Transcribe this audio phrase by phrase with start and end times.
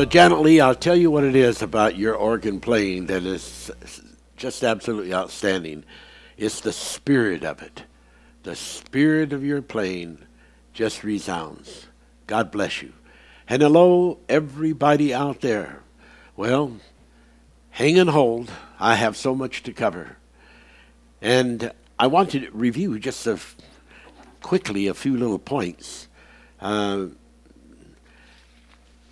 [0.00, 3.70] So, Janet Lee, I'll tell you what it is about your organ playing that is
[4.34, 5.84] just absolutely outstanding.
[6.38, 7.82] It's the spirit of it.
[8.42, 10.24] The spirit of your playing
[10.72, 11.86] just resounds.
[12.26, 12.94] God bless you.
[13.46, 15.82] And hello, everybody out there.
[16.34, 16.78] Well,
[17.68, 18.50] hang and hold.
[18.78, 20.16] I have so much to cover.
[21.20, 23.54] And I want to review just a f-
[24.40, 26.08] quickly a few little points.
[26.58, 27.08] Uh,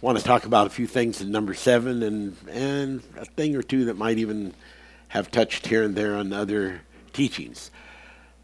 [0.00, 3.62] want to talk about a few things in number seven and, and a thing or
[3.62, 4.54] two that might even
[5.08, 7.70] have touched here and there on other teachings.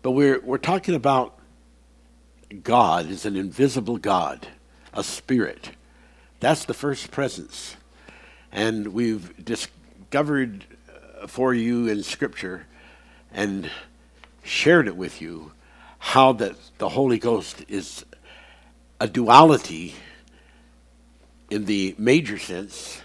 [0.03, 1.39] But we're, we're talking about
[2.63, 4.49] God as an invisible God,
[4.93, 5.71] a spirit.
[6.41, 7.77] That's the first presence.
[8.51, 10.65] And we've discovered
[11.21, 12.67] uh, for you in Scripture
[13.33, 13.71] and
[14.43, 15.53] shared it with you
[15.99, 18.05] how that the Holy Ghost is
[19.01, 19.95] a duality
[21.51, 23.01] in the major sense,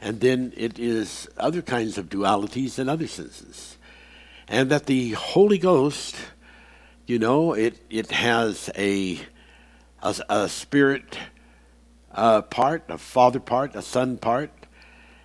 [0.00, 3.76] and then it is other kinds of dualities in other senses.
[4.48, 6.16] And that the Holy Ghost,
[7.06, 9.18] you know, it, it has a,
[10.02, 11.18] a, a spirit
[12.12, 14.50] uh, part, a father part, a son part,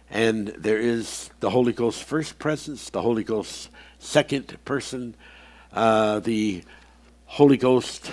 [0.10, 3.70] and there is the Holy Ghost's first presence, the Holy Ghost's
[4.00, 5.16] second person,
[5.72, 6.64] uh, the
[7.26, 8.12] Holy Ghost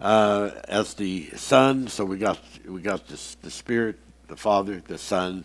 [0.00, 1.88] uh, as the Son.
[1.88, 3.98] So we got we got this, the Spirit,
[4.28, 5.44] the Father, the Son,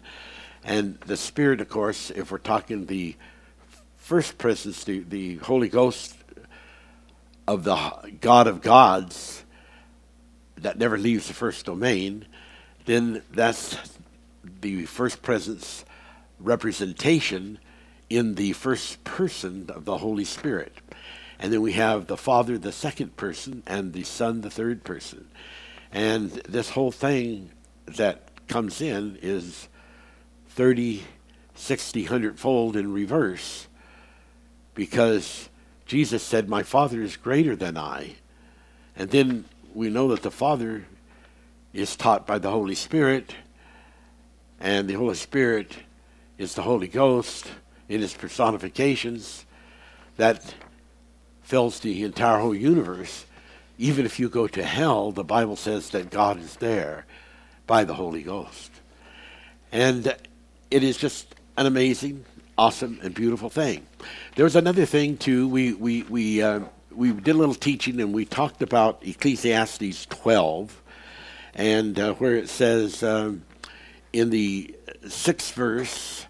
[0.63, 1.61] and the Spirit.
[1.61, 3.15] Of course, if we're talking the
[3.97, 6.15] first presence, the, the Holy Ghost
[7.47, 7.77] of the
[8.21, 9.43] God of gods
[10.57, 12.25] that never leaves the first domain,
[12.85, 13.77] then that's
[14.61, 15.83] the first presence
[16.39, 17.59] representation
[18.09, 20.73] in the first person of the Holy Spirit.
[21.39, 25.27] And then we have the Father, the second person, and the Son, the third person.
[25.91, 27.51] And this whole thing
[27.85, 29.67] that comes in is
[30.49, 31.03] 30,
[31.55, 33.67] 60, 100 fold in reverse
[34.75, 35.49] because
[35.85, 38.15] Jesus said, My Father is greater than I.
[38.95, 40.85] And then we know that the Father
[41.73, 43.35] is taught by the Holy Spirit,
[44.59, 45.75] and the Holy Spirit
[46.37, 47.47] is the Holy Ghost
[47.89, 49.45] in his personifications
[50.17, 50.53] that
[51.53, 53.27] fills the entire whole universe.
[53.77, 57.05] Even if you go to hell, the Bible says that God is there
[57.67, 58.71] by the Holy Ghost.
[59.71, 60.15] And
[60.71, 62.25] it is just an amazing,
[62.57, 63.85] awesome, and beautiful thing.
[64.35, 65.47] There was another thing, too.
[65.47, 66.61] We, we, we, uh,
[66.91, 70.81] we did a little teaching and we talked about Ecclesiastes 12,
[71.53, 73.43] and uh, where it says um,
[74.11, 74.75] in the
[75.07, 76.25] sixth verse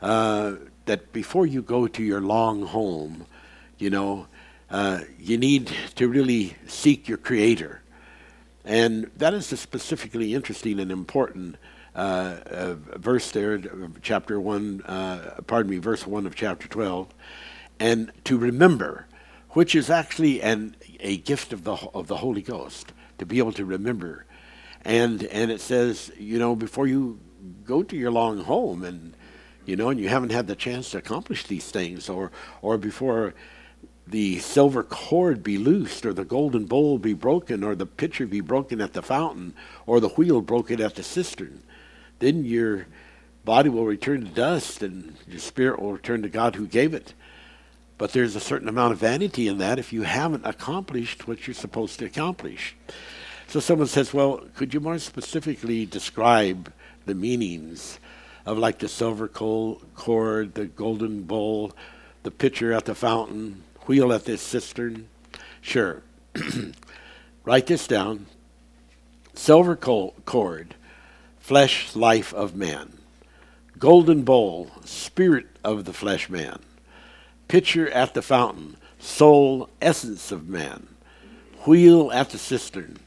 [0.00, 0.54] uh,
[0.86, 3.26] that before you go to your long home,
[3.76, 4.28] you know,
[4.72, 7.82] uh, you need to really seek your Creator.
[8.64, 11.56] And that is a specifically interesting and important
[11.94, 13.60] uh, uh, verse there,
[14.00, 17.12] chapter 1, uh, pardon me, verse 1 of chapter 12.
[17.78, 19.06] And to remember,
[19.50, 23.52] which is actually an, a gift of the, of the Holy Ghost, to be able
[23.52, 24.24] to remember.
[24.86, 27.20] And, and it says, you know, before you
[27.64, 29.14] go to your long home and,
[29.66, 32.32] you know, and you haven't had the chance to accomplish these things, or,
[32.62, 33.34] or before
[34.06, 38.40] the silver cord be loosed, or the golden bowl be broken, or the pitcher be
[38.40, 39.54] broken at the fountain,
[39.86, 41.62] or the wheel broken at the cistern,
[42.18, 42.86] then your
[43.44, 47.14] body will return to dust and your spirit will return to God who gave it.
[47.98, 51.54] But there's a certain amount of vanity in that if you haven't accomplished what you're
[51.54, 52.76] supposed to accomplish.
[53.46, 56.72] So someone says, well, could you more specifically describe
[57.06, 57.98] the meanings
[58.46, 61.72] of like the silver cord, the golden bowl,
[62.22, 65.08] the pitcher at the fountain, wheel at this cistern?
[65.60, 66.02] Sure.
[67.44, 68.26] Write this down.
[69.34, 70.74] Silver cord,
[71.40, 72.98] flesh life of man.
[73.78, 76.58] Golden bowl, spirit of the flesh man.
[77.48, 80.86] Pitcher at the fountain, soul essence of man.
[81.66, 82.98] Wheel at the cistern,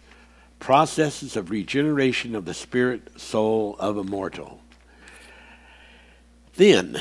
[0.60, 4.62] processes of regeneration of the spirit soul of a mortal.
[6.56, 6.98] Then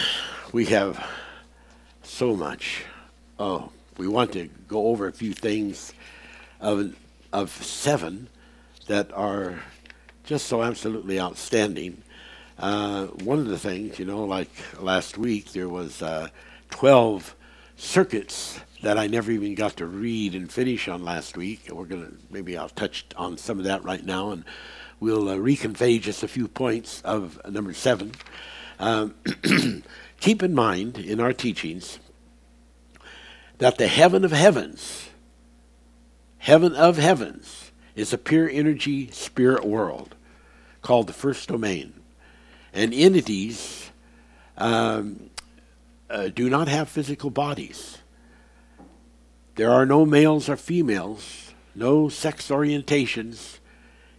[0.52, 1.04] we have
[2.02, 2.84] so much
[3.36, 5.92] Oh, we want to go over a few things
[6.60, 6.94] of,
[7.32, 8.28] of seven
[8.86, 9.58] that are
[10.22, 12.00] just so absolutely outstanding.
[12.60, 14.50] Uh, one of the things, you know, like
[14.80, 16.28] last week, there was uh,
[16.70, 17.34] 12
[17.76, 21.68] circuits that I never even got to read and finish on last week.
[21.72, 24.44] We're to, maybe I'll touch on some of that right now, and
[25.00, 28.12] we'll uh, reconvey just a few points of number seven.
[28.78, 29.16] Um,
[30.20, 31.98] keep in mind in our teachings
[33.58, 35.08] that the heaven of heavens,
[36.38, 40.14] heaven of heavens, is a pure energy spirit world
[40.82, 41.94] called the first domain.
[42.74, 43.90] and entities
[44.58, 45.30] um,
[46.10, 47.98] uh, do not have physical bodies.
[49.54, 53.58] There are no males or females, no sex orientations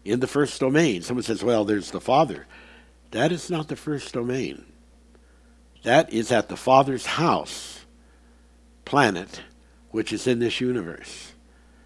[0.06, 1.01] in the first domain.
[1.01, 2.48] Someone says, well, there's the Father.
[3.12, 4.65] That is not the first domain.
[5.84, 7.75] That is at the Father's house,
[8.86, 9.42] planet,
[9.92, 11.34] which is in this universe.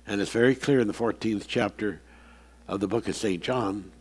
[0.05, 2.01] And it's very clear in the 14th chapter
[2.67, 3.41] of the book of St.
[3.41, 3.91] John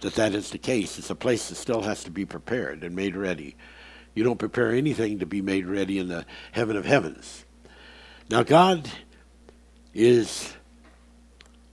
[0.00, 0.98] that that is the case.
[0.98, 3.56] It's a place that still has to be prepared and made ready.
[4.14, 7.44] You don't prepare anything to be made ready in the heaven of heavens.
[8.30, 8.90] Now, God
[9.94, 10.52] is,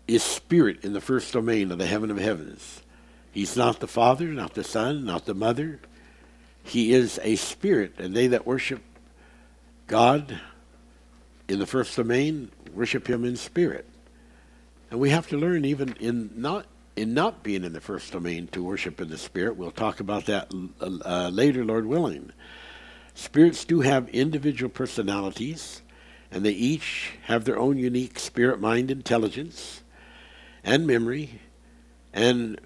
[0.07, 2.81] is spirit in the first domain of the heaven of heavens.
[3.31, 5.79] He's not the Father, not the Son, not the Mother.
[6.63, 8.81] He is a spirit, and they that worship
[9.87, 10.39] God
[11.47, 13.87] in the first domain worship Him in spirit.
[14.91, 16.65] And we have to learn, even in not
[16.95, 19.55] in not being in the first domain, to worship in the spirit.
[19.55, 20.51] We'll talk about that
[20.81, 22.31] uh, later, Lord willing.
[23.13, 25.81] Spirits do have individual personalities
[26.31, 29.83] and they each have their own unique spirit mind intelligence
[30.63, 31.41] and memory
[32.13, 32.59] and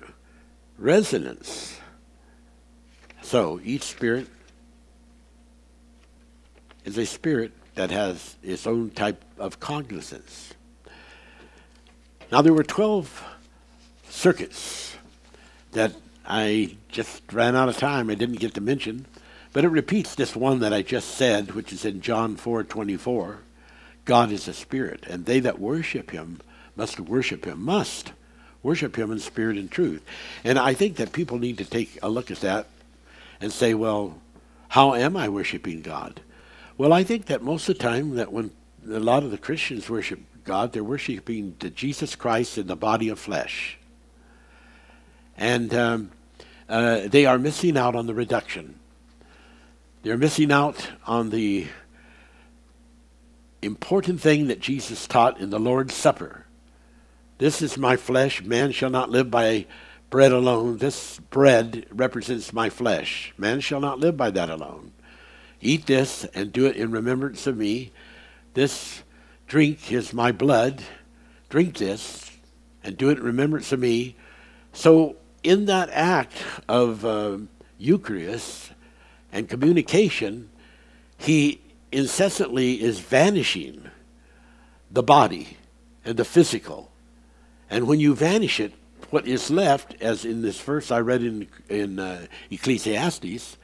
[0.77, 1.79] resonance.
[3.21, 4.27] So each spirit
[6.85, 10.53] is a spirit that has its own type of cognizance.
[12.31, 13.23] Now, there were 12
[14.09, 14.95] circuits
[15.71, 15.93] that
[16.25, 18.09] I just ran out of time.
[18.09, 19.05] I didn't get to mention,
[19.53, 23.39] but it repeats this one that I just said, which is in John 4 24.
[24.05, 26.39] God is a spirit, and they that worship him
[26.75, 28.13] must worship him, must
[28.63, 30.03] worship him in spirit and truth.
[30.43, 32.67] And I think that people need to take a look at that
[33.39, 34.19] and say, well,
[34.69, 36.21] how am I worshiping God?
[36.77, 38.51] Well, I think that most of the time that when
[38.89, 43.19] a lot of the Christians worship God, they're worshiping Jesus Christ in the body of
[43.19, 43.77] flesh.
[45.37, 46.11] And um,
[46.67, 48.79] uh, they are missing out on the reduction.
[50.03, 51.67] They're missing out on the
[53.61, 56.45] important thing that Jesus taught in the Lord's Supper.
[57.37, 58.41] This is my flesh.
[58.43, 59.67] Man shall not live by
[60.09, 60.77] bread alone.
[60.77, 63.33] This bread represents my flesh.
[63.37, 64.91] Man shall not live by that alone.
[65.61, 67.91] Eat this and do it in remembrance of me.
[68.53, 69.03] This
[69.47, 70.81] drink is my blood.
[71.49, 72.31] Drink this
[72.83, 74.15] and do it in remembrance of me.
[74.73, 77.37] So, in that act of uh,
[77.77, 78.71] Eucharist
[79.31, 80.49] and communication,
[81.17, 83.89] he incessantly is vanishing
[84.89, 85.57] the body
[86.05, 86.91] and the physical.
[87.69, 88.73] And when you vanish it,
[89.09, 93.57] what is left, as in this verse I read in, in uh, Ecclesiastes,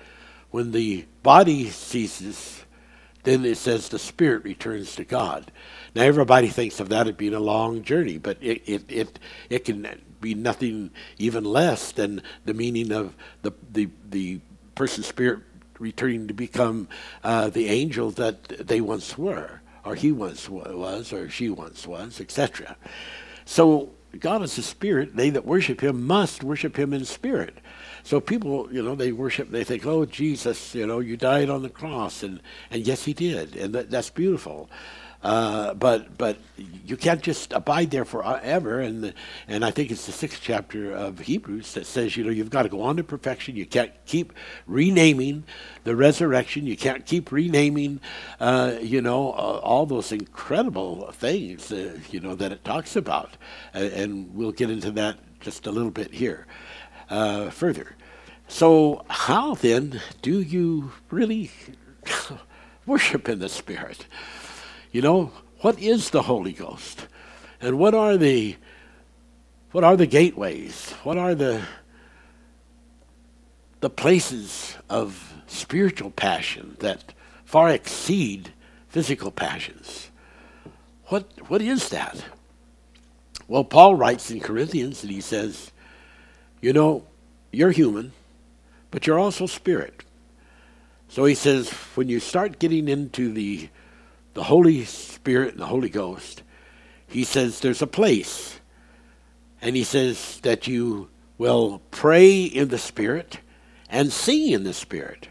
[0.52, 2.64] when the body ceases,
[3.24, 5.52] then it says the spirit returns to God.
[5.94, 9.66] Now everybody thinks of that as being a long journey, but it, it, it, it
[9.66, 14.40] can be nothing even less than the meaning of the, the, the
[14.76, 15.42] person's spirit
[15.80, 16.88] returning to become
[17.24, 22.20] uh, the angel that they once were, or he once was, or she once was,
[22.20, 22.78] etc.
[23.46, 25.16] So God is a spirit.
[25.16, 27.58] They that worship him must worship him in spirit.
[28.08, 31.62] So people, you know, they worship, they think, oh, Jesus, you know, you died on
[31.62, 32.24] the cross.
[32.24, 32.40] And,
[32.72, 33.58] and yes, he did.
[33.58, 34.70] And that, that's beautiful.
[35.22, 36.38] Uh, but but
[36.86, 38.80] you can't just abide there forever.
[38.80, 39.14] And the,
[39.50, 42.64] and I think it's the sixth chapter of Hebrews that says you know you've got
[42.64, 43.58] to go on to perfection.
[43.58, 44.32] You can't keep
[44.68, 45.44] renaming
[45.84, 46.66] the resurrection.
[46.66, 48.00] You can't keep renaming
[48.40, 53.36] uh, you know uh, all those incredible things uh, you know that it talks about.
[53.74, 56.46] and we'll get into that just a little bit here
[57.10, 57.96] uh, further.
[58.48, 61.52] So how then do you really
[62.86, 64.08] worship in the Spirit?
[64.92, 67.08] You know, what is the Holy Ghost?
[67.60, 68.56] And what are the
[69.72, 70.92] what are the gateways?
[71.04, 71.64] What are the
[73.80, 77.14] the places of spiritual passion that
[77.46, 78.54] far exceed
[78.88, 80.10] physical passions?
[81.08, 82.24] What what is that?
[83.48, 85.72] Well, Paul writes in Corinthians and he says,
[86.62, 87.06] you know,
[87.52, 88.14] you're human,
[88.92, 90.04] but you're also spirit.
[91.10, 93.70] So he says, when you start getting into the
[94.34, 96.44] the Holy Spirit and the Holy Ghost,
[97.08, 98.60] he says there's a place.
[99.64, 101.10] And he says that you
[101.40, 103.40] will pray in the Spirit
[103.90, 105.30] and sing in the Spirit.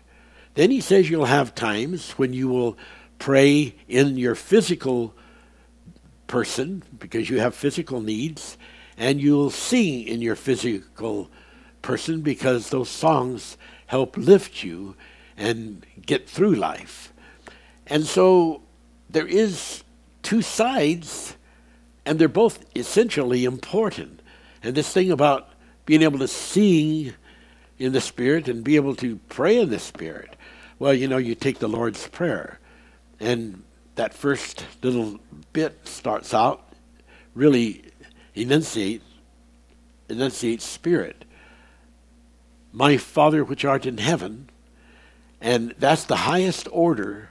[0.55, 2.77] Then he says you'll have times when you will
[3.21, 5.15] pray in your physical
[6.27, 8.59] person because you have physical needs,
[8.97, 11.31] and you'll sing in your physical
[11.83, 14.97] person because those songs help lift you
[15.37, 17.13] and get through life.
[17.87, 18.63] And so
[19.09, 19.85] there is
[20.23, 21.37] two sides,
[22.05, 24.21] and they're both essentially important.
[24.63, 25.51] And this thing about
[25.85, 27.15] being able to sing
[27.79, 30.37] in the Spirit and be able to pray in the Spirit?
[30.79, 32.59] Well, you know, you take the Lord's Prayer,
[33.21, 33.63] and
[33.95, 35.19] that first little
[35.53, 36.63] bit starts out
[37.35, 37.85] really
[38.37, 39.03] enunciate
[40.09, 41.25] enunciates spirit.
[42.73, 44.51] My Father which art in heaven,
[45.41, 47.31] and that's the highest order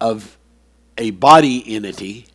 [0.00, 0.38] of
[0.96, 2.26] a body entity,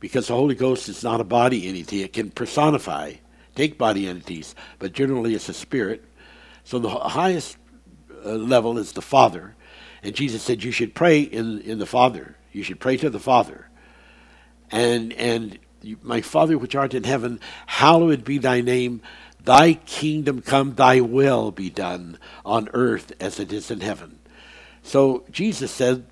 [0.00, 2.02] because the Holy Ghost is not a body entity.
[2.02, 3.14] It can personify,
[3.54, 6.04] take body entities, but generally it's a spirit.
[6.64, 7.56] So the highest
[8.24, 9.54] uh, level is the Father.
[10.02, 12.36] And Jesus said, You should pray in, in the Father.
[12.52, 13.68] You should pray to the Father.
[14.70, 15.58] And, and
[16.02, 19.02] my Father which art in heaven, hallowed be thy name.
[19.44, 24.18] Thy kingdom come, thy will be done on earth as it is in heaven.
[24.82, 26.06] So Jesus said,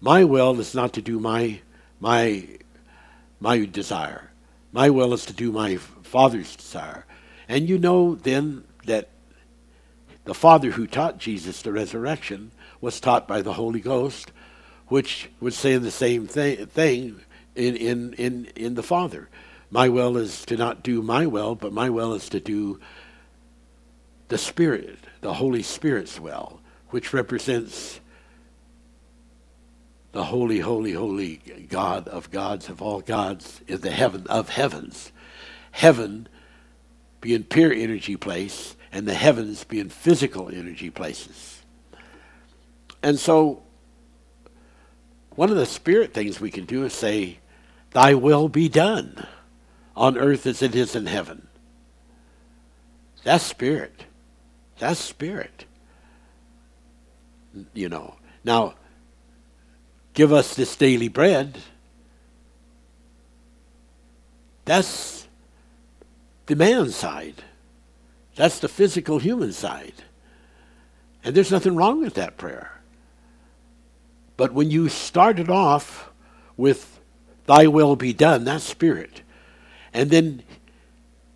[0.00, 1.60] My will is not to do my
[1.98, 2.46] my
[3.38, 4.30] my desire.
[4.72, 7.04] My will is to do my Father's desire.
[7.48, 9.08] And you know then that
[10.24, 14.32] the Father who taught Jesus the resurrection was taught by the Holy Ghost,
[14.88, 17.20] which was saying the same thing, thing
[17.54, 19.28] in, in, in, in the Father.
[19.70, 22.80] My will is to not do my will, but my will is to do
[24.28, 28.00] the Spirit, the Holy Spirit's will, which represents
[30.12, 31.36] the holy, holy, holy
[31.68, 35.12] God of gods of all gods in the heaven of heavens.
[35.70, 36.28] Heaven
[37.20, 41.62] being pure energy place, and the heavens being physical energy places.
[43.02, 43.62] And so,
[45.36, 47.38] one of the spirit things we can do is say,
[47.92, 49.26] Thy will be done
[49.96, 51.48] on earth as it is in heaven.
[53.24, 54.04] That's spirit.
[54.78, 55.64] That's spirit.
[57.74, 58.16] You know.
[58.44, 58.74] Now,
[60.14, 61.58] give us this daily bread.
[64.64, 65.28] That's
[66.46, 67.42] the man side.
[68.36, 69.94] That's the physical human side.
[71.22, 72.79] And there's nothing wrong with that prayer.
[74.40, 76.08] But when you started off
[76.56, 76.98] with
[77.44, 79.20] Thy will be done, that's spirit.
[79.92, 80.42] And then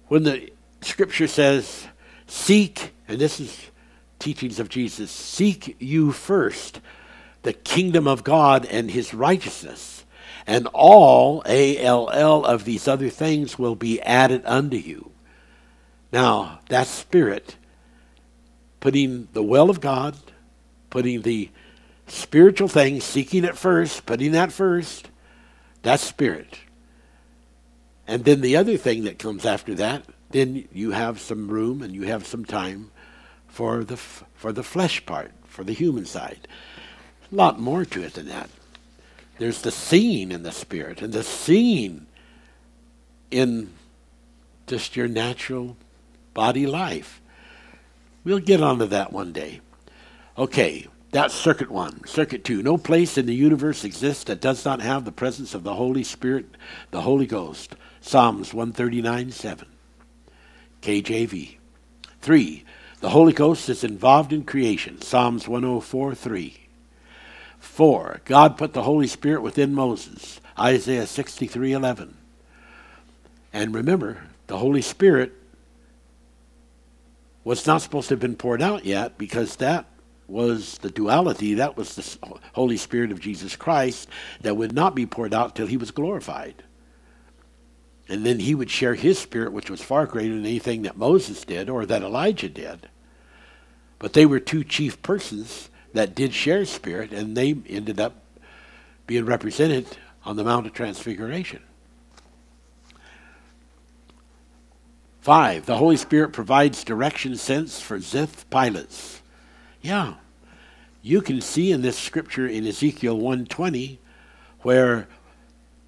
[0.08, 1.86] when the scripture says,
[2.26, 3.66] Seek, and this is
[4.18, 6.80] teachings of Jesus, seek you first
[7.42, 10.06] the kingdom of God and his righteousness,
[10.46, 15.10] and all, A L L, of these other things will be added unto you.
[16.10, 17.56] Now, that spirit,
[18.80, 20.16] putting the will of God,
[20.88, 21.50] putting the
[22.06, 25.10] spiritual things, seeking it first, putting that first,
[25.82, 26.58] that's spirit.
[28.06, 31.94] And then the other thing that comes after that, then you have some room and
[31.94, 32.90] you have some time
[33.46, 36.48] for the for the flesh part, for the human side.
[37.32, 38.50] A lot more to it than that.
[39.38, 42.06] There's the seeing in the spirit and the seeing
[43.30, 43.72] in
[44.66, 45.76] just your natural
[46.34, 47.20] body life.
[48.22, 49.60] We'll get onto that one day.
[50.36, 52.04] Okay, that's circuit one.
[52.06, 52.60] Circuit two.
[52.60, 56.02] No place in the universe exists that does not have the presence of the Holy
[56.02, 56.46] Spirit,
[56.90, 57.76] the Holy Ghost.
[58.00, 59.68] Psalms 139 7.
[60.82, 61.54] KJV.
[62.20, 62.64] Three.
[62.98, 65.00] The Holy Ghost is involved in creation.
[65.00, 66.56] Psalms 104 3.
[67.60, 68.20] Four.
[68.24, 70.40] God put the Holy Spirit within Moses.
[70.58, 72.16] Isaiah 63 11.
[73.52, 75.32] And remember, the Holy Spirit
[77.44, 79.86] was not supposed to have been poured out yet because that
[80.26, 84.08] was the duality, that was the Holy Spirit of Jesus Christ
[84.40, 86.62] that would not be poured out till he was glorified.
[88.08, 91.44] And then he would share his spirit, which was far greater than anything that Moses
[91.44, 92.88] did or that Elijah did.
[93.98, 98.14] But they were two chief persons that did share spirit, and they ended up
[99.06, 99.86] being represented
[100.24, 101.62] on the Mount of Transfiguration.
[105.20, 109.22] Five, the Holy Spirit provides direction sense for Ziph pilots.
[109.84, 110.14] Yeah.
[111.02, 113.98] You can see in this scripture in Ezekiel 120
[114.62, 115.06] where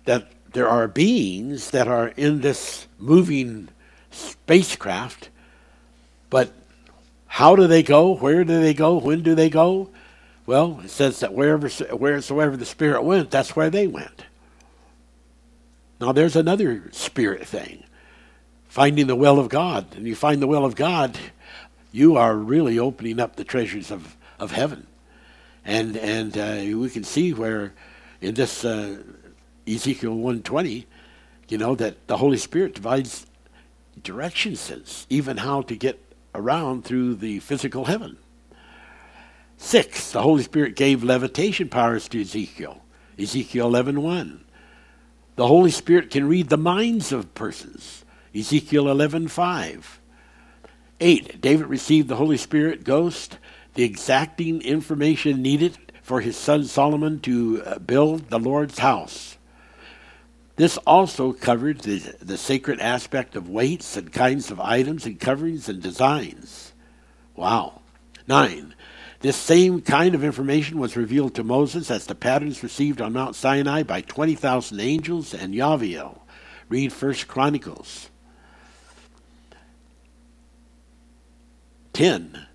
[0.04, 3.70] that there are beings that are in this moving
[4.10, 5.30] spacecraft,
[6.28, 6.52] but
[7.26, 8.14] how do they go?
[8.14, 8.98] Where do they go?
[8.98, 9.88] When do they go?
[10.44, 14.26] Well, it says that wherever wheresoever the Spirit went, that's where they went.
[16.02, 17.82] Now there's another spirit thing.
[18.68, 19.96] Finding the will of God.
[19.96, 21.18] And you find the will of God,
[21.96, 24.86] you are really opening up the treasures of, of heaven.
[25.64, 27.72] And, and uh, we can see where
[28.20, 29.02] in this uh,
[29.66, 30.86] Ezekiel 120,
[31.48, 33.26] you know, that the Holy Spirit divides
[34.02, 35.98] direction sense, even how to get
[36.34, 38.18] around through the physical heaven.
[39.56, 42.82] Six, the Holy Spirit gave levitation powers to Ezekiel.
[43.18, 44.40] Ezekiel 11.1.
[45.36, 48.04] The Holy Spirit can read the minds of persons.
[48.34, 49.82] Ezekiel 11.5.
[51.00, 53.38] Eight, David received the Holy Spirit ghost,
[53.74, 59.36] the exacting information needed for his son Solomon to uh, build the Lord's house.
[60.56, 65.68] This also covered the, the sacred aspect of weights and kinds of items and coverings
[65.68, 66.72] and designs.
[67.34, 67.82] Wow.
[68.26, 68.74] Nine,
[69.20, 73.36] this same kind of information was revealed to Moses as the patterns received on Mount
[73.36, 76.20] Sinai by 20,000 angels and Yaviel.
[76.70, 78.08] Read First Chronicles.
[81.96, 82.46] 10.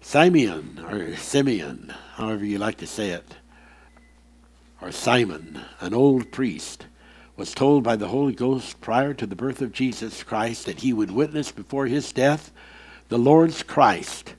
[0.00, 3.36] Simeon, or Simeon, however you like to say it,
[4.82, 6.86] or Simon, an old priest,
[7.36, 10.92] was told by the Holy Ghost prior to the birth of Jesus Christ that he
[10.92, 12.50] would witness before his death
[13.10, 14.34] the Lord's Christ.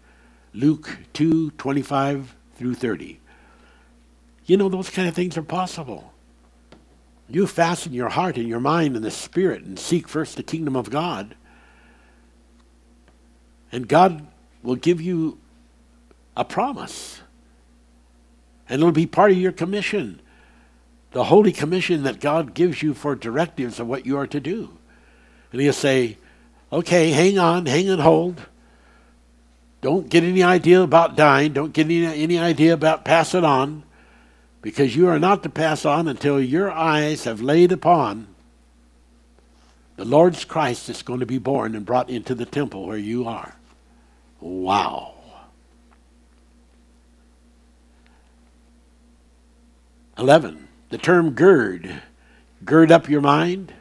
[0.54, 3.22] Luke 2 25 through 30.
[4.48, 6.12] You know, those kind of things are possible.
[7.30, 10.76] You fasten your heart and your mind and the Spirit and seek first the kingdom
[10.76, 11.36] of God.
[13.72, 14.26] And God
[14.64, 15.38] will give you
[16.36, 17.22] a promise.
[18.68, 20.22] And it'll be part of your commission.
[21.12, 24.78] The holy commission that God gives you for directives of what you are to do.
[25.52, 26.18] And he'll say,
[26.72, 28.42] okay, hang on, hang and hold.
[29.82, 31.54] Don't get any idea about dying.
[31.54, 33.84] Don't get any, any idea about passing on.
[34.62, 38.28] Because you are not to pass on until your eyes have laid upon
[39.96, 43.26] the Lord's Christ that's going to be born and brought into the temple where you
[43.26, 43.56] are.
[44.42, 45.16] Wow.
[50.18, 50.68] Eleven.
[50.90, 52.02] The term gird,
[52.66, 53.74] gird up your mind,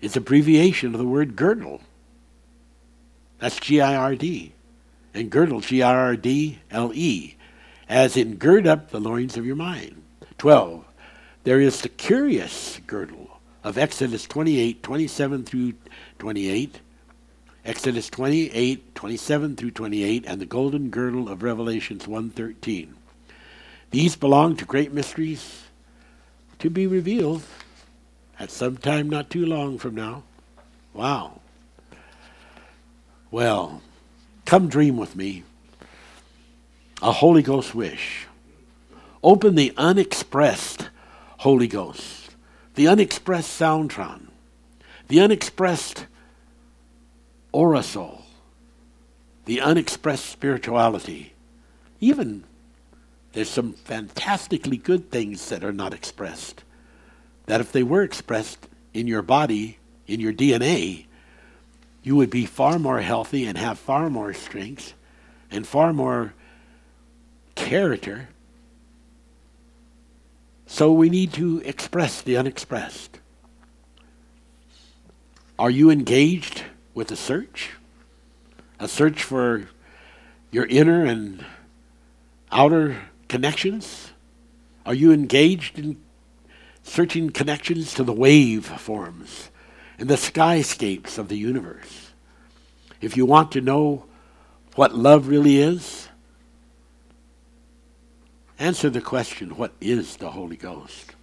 [0.00, 1.80] is abbreviation of the word girdle.
[3.40, 4.52] That's G I R D
[5.12, 7.34] and girdle, G I R D L E,
[7.88, 10.02] as in gird up the loins of your mind.
[10.38, 10.84] 12.
[11.44, 15.72] There is the curious girdle of Exodus 28, 27 through
[16.18, 16.80] 28,
[17.64, 22.88] Exodus 28, 27 through 28, and the golden girdle of Revelations 1.13.
[23.90, 25.64] These belong to great mysteries
[26.58, 27.42] to be revealed
[28.38, 30.22] at some time not too long from now.
[30.94, 31.40] Wow.
[33.30, 33.82] Well,
[34.50, 35.44] Come dream with me.
[37.00, 38.26] A Holy Ghost wish.
[39.22, 40.90] Open the unexpressed
[41.38, 42.34] Holy Ghost,
[42.74, 44.26] the unexpressed Soundtron,
[45.06, 46.06] the unexpressed
[47.52, 48.22] Orasol,
[49.44, 51.32] the unexpressed spirituality.
[52.00, 52.44] Even
[53.32, 56.64] there's some fantastically good things that are not expressed.
[57.46, 61.06] That if they were expressed in your body, in your DNA,
[62.02, 64.94] you would be far more healthy and have far more strength
[65.50, 66.34] and far more
[67.54, 68.28] character.
[70.66, 73.18] So we need to express the unexpressed.
[75.58, 76.64] Are you engaged
[77.00, 77.70] with a search?
[78.78, 79.68] A search for
[80.52, 81.44] your inner and
[82.52, 84.12] outer connections?
[84.86, 86.00] Are you engaged in
[86.82, 89.50] searching connections to the wave forms?
[90.00, 92.10] and the skyscapes of the universe.
[93.02, 94.06] If you want to know
[94.74, 96.08] what love really is,
[98.58, 101.14] answer the question what is the Holy Ghost?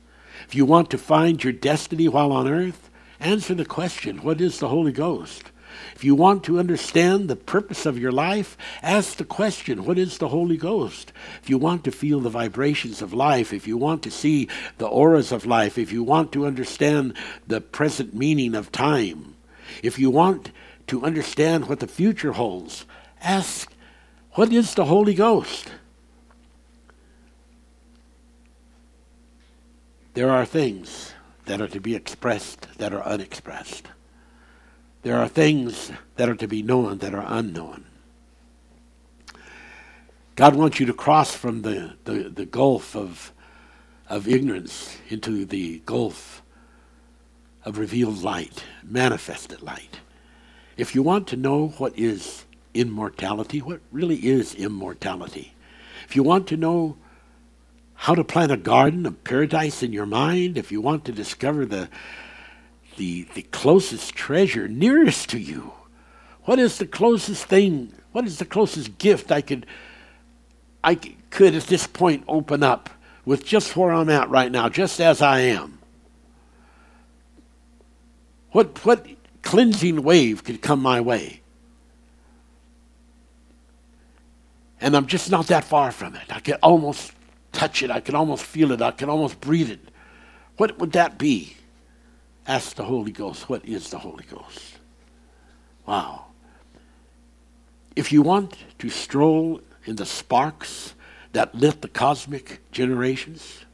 [0.47, 4.59] If you want to find your destiny while on earth, answer the question what is
[4.59, 5.51] the Holy Ghost?
[5.95, 10.17] If you want to understand the purpose of your life, ask the question, what is
[10.17, 11.11] the Holy Ghost?
[11.41, 14.87] If you want to feel the vibrations of life, if you want to see the
[14.87, 17.15] auras of life, if you want to understand
[17.47, 19.35] the present meaning of time,
[19.81, 20.51] if you want
[20.87, 22.85] to understand what the future holds,
[23.21, 23.71] ask,
[24.33, 25.71] what is the Holy Ghost?
[30.13, 31.13] There are things
[31.45, 33.87] that are to be expressed that are unexpressed.
[35.07, 37.85] There are things that are to be known that are unknown.
[40.35, 43.31] God wants you to cross from the, the, the gulf of,
[44.09, 46.41] of ignorance into the gulf
[47.63, 50.01] of revealed light, manifested light.
[50.75, 52.43] If you want to know what is
[52.73, 55.53] immortality, what really is immortality,
[56.05, 56.97] if you want to know
[57.93, 61.65] how to plant a garden of paradise in your mind, if you want to discover
[61.65, 61.87] the,
[62.97, 65.71] the, the closest treasure nearest to you?
[66.43, 67.93] What is the closest thing?
[68.11, 69.65] What is the closest gift I could
[70.83, 72.89] I could at this point open up
[73.25, 75.79] with just where I'm at right now, just as I am?
[78.51, 79.05] What what
[79.41, 81.41] cleansing wave could come my way?
[84.79, 86.23] And I'm just not that far from it.
[86.29, 87.11] I can almost
[87.51, 87.91] touch it.
[87.91, 88.81] I can almost feel it.
[88.81, 89.79] I can almost breathe it.
[90.57, 91.57] What would that be?
[92.47, 94.79] Ask the Holy Ghost, what is the Holy Ghost?
[95.85, 96.27] Wow.
[97.95, 100.93] If you want to stroll in the sparks
[101.33, 103.65] that lit the cosmic generations,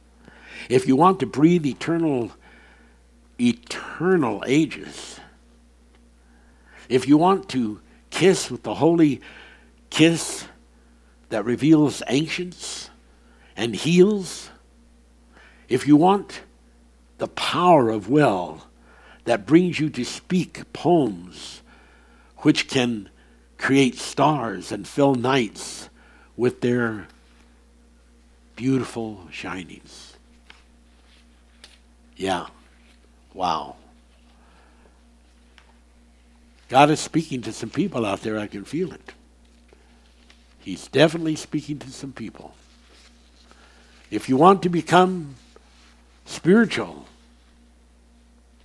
[0.68, 2.32] if you want to breathe eternal,
[3.40, 5.20] eternal ages,
[6.88, 9.20] if you want to kiss with the holy
[9.90, 10.46] kiss
[11.28, 12.90] that reveals ancients
[13.56, 14.50] and heals,
[15.68, 16.40] if you want
[17.18, 18.64] the power of will
[19.24, 21.62] that brings you to speak poems
[22.38, 23.08] which can
[23.56, 25.88] create stars and fill nights
[26.36, 27.06] with their
[28.56, 30.14] beautiful shinings.
[32.16, 32.46] Yeah.
[33.32, 33.76] Wow.
[36.68, 38.38] God is speaking to some people out there.
[38.38, 39.12] I can feel it.
[40.58, 42.54] He's definitely speaking to some people.
[44.10, 45.34] If you want to become
[46.24, 47.06] spiritual,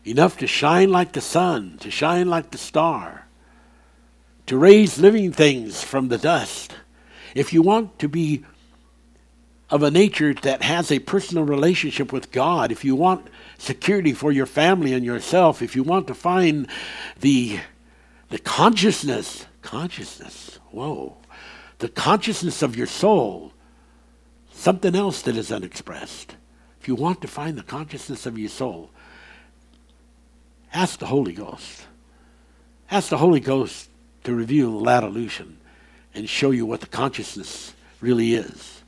[0.06, 3.28] enough to shine like the sun, to shine like the star,
[4.46, 6.74] to raise living things from the dust,
[7.36, 8.44] if you want to be
[9.70, 13.28] of a nature that has a personal relationship with God, if you want
[13.60, 16.68] security for your family and yourself, if you want to find
[17.20, 17.60] the,
[18.30, 21.16] the consciousness, consciousness, whoa,
[21.78, 23.54] the consciousness of your soul,
[24.52, 26.36] something else that is unexpressed.
[26.82, 28.90] If you want to find the consciousness of your soul,
[30.74, 31.86] ask the Holy Ghost.
[32.90, 33.90] Ask the Holy Ghost
[34.24, 35.58] to reveal that illusion
[36.14, 38.82] and show you what the consciousness really is.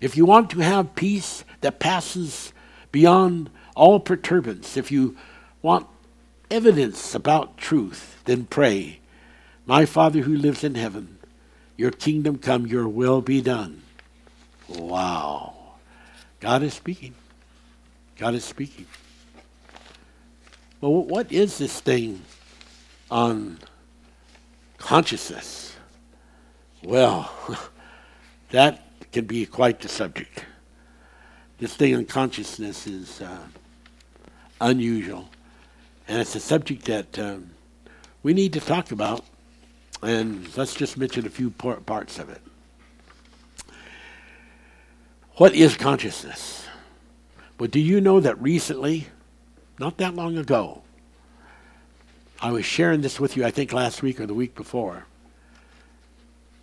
[0.00, 2.52] If you want to have peace that passes
[2.92, 5.16] beyond all perturbance, if you
[5.62, 5.86] want
[6.50, 9.00] evidence about truth, then pray,
[9.66, 11.18] My Father who lives in heaven,
[11.76, 13.82] your kingdom come, your will be done.
[14.68, 15.55] Wow.
[16.40, 17.14] God is speaking.
[18.16, 18.86] God is speaking.
[20.80, 22.22] Well, what is this thing
[23.10, 23.58] on
[24.78, 25.76] consciousness?
[26.82, 27.30] Well,
[28.50, 30.44] that can be quite the subject.
[31.58, 33.38] This thing on consciousness is uh,
[34.60, 35.30] unusual,
[36.06, 37.50] and it's a subject that um,
[38.22, 39.24] we need to talk about,
[40.02, 42.42] and let's just mention a few par- parts of it.
[45.36, 46.66] What is consciousness?
[47.58, 49.08] But do you know that recently,
[49.78, 50.82] not that long ago,
[52.40, 55.04] I was sharing this with you, I think last week or the week before,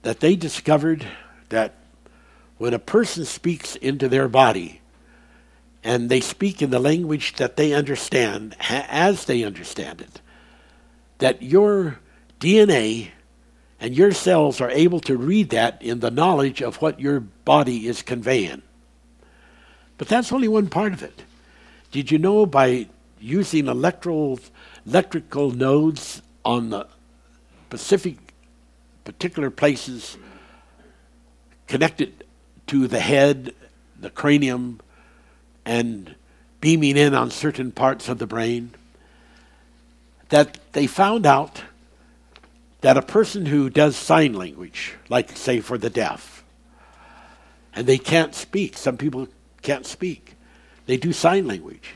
[0.02, 1.06] that they discovered
[1.50, 1.76] that
[2.58, 4.82] when a person speaks into their body,
[5.84, 10.22] and they speak in the language that they understand, ha- as they understand it,
[11.20, 12.00] that your
[12.40, 13.10] DNA
[13.80, 17.88] and your cells are able to read that in the knowledge of what your body
[17.88, 18.62] is conveying.
[19.98, 21.24] But that's only one part of it.
[21.92, 22.88] Did you know by
[23.20, 24.40] using electrical,
[24.86, 26.88] electrical nodes on the
[27.68, 28.18] specific
[29.04, 30.18] particular places
[31.68, 32.24] connected
[32.68, 33.54] to the head,
[34.00, 34.80] the cranium,
[35.66, 36.16] and
[36.62, 38.72] beaming in on certain parts of the brain,
[40.30, 41.64] that they found out
[42.82, 46.33] that a person who does sign language, like, say, for the deaf,
[47.76, 49.28] and they can't speak, some people
[49.62, 50.36] can't speak,
[50.86, 51.96] they do sign language.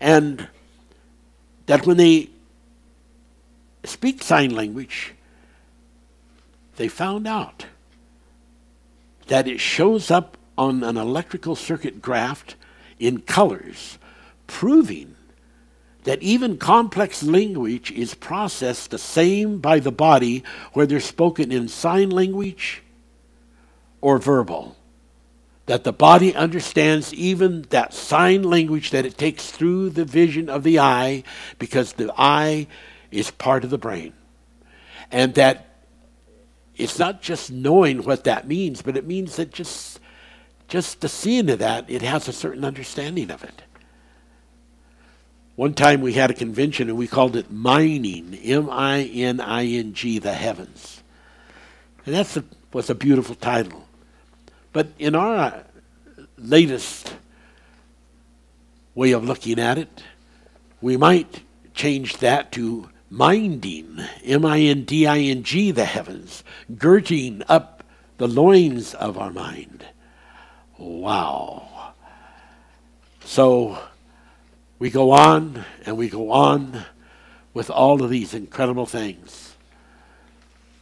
[0.00, 0.48] And
[1.66, 2.30] that when they
[3.84, 5.14] speak sign language,
[6.76, 7.66] they found out
[9.26, 12.44] that it shows up on an electrical circuit graph
[12.98, 13.98] in colors,
[14.46, 15.14] proving
[16.04, 20.42] that even complex language is processed the same by the body,
[20.72, 22.82] whether spoken in sign language
[24.00, 24.77] or verbal.
[25.68, 30.62] That the body understands even that sign language that it takes through the vision of
[30.62, 31.24] the eye,
[31.58, 32.66] because the eye
[33.10, 34.14] is part of the brain.
[35.12, 35.84] And that
[36.74, 40.00] it's not just knowing what that means, but it means that just
[40.68, 43.62] just the seeing of that, it has a certain understanding of it.
[45.56, 49.66] One time we had a convention and we called it mining, M I N I
[49.66, 51.02] N G, the heavens.
[52.06, 53.87] And that was a beautiful title.
[54.78, 55.64] But in our
[56.36, 57.12] latest
[58.94, 60.04] way of looking at it,
[60.80, 61.42] we might
[61.74, 66.44] change that to minding, M I N D I N G, the heavens,
[66.76, 67.82] girding up
[68.18, 69.84] the loins of our mind.
[70.78, 71.94] Wow.
[73.24, 73.80] So
[74.78, 76.84] we go on and we go on
[77.52, 79.56] with all of these incredible things.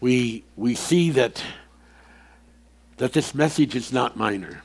[0.02, 1.42] We, we see that,
[2.96, 4.62] that this message is not minor.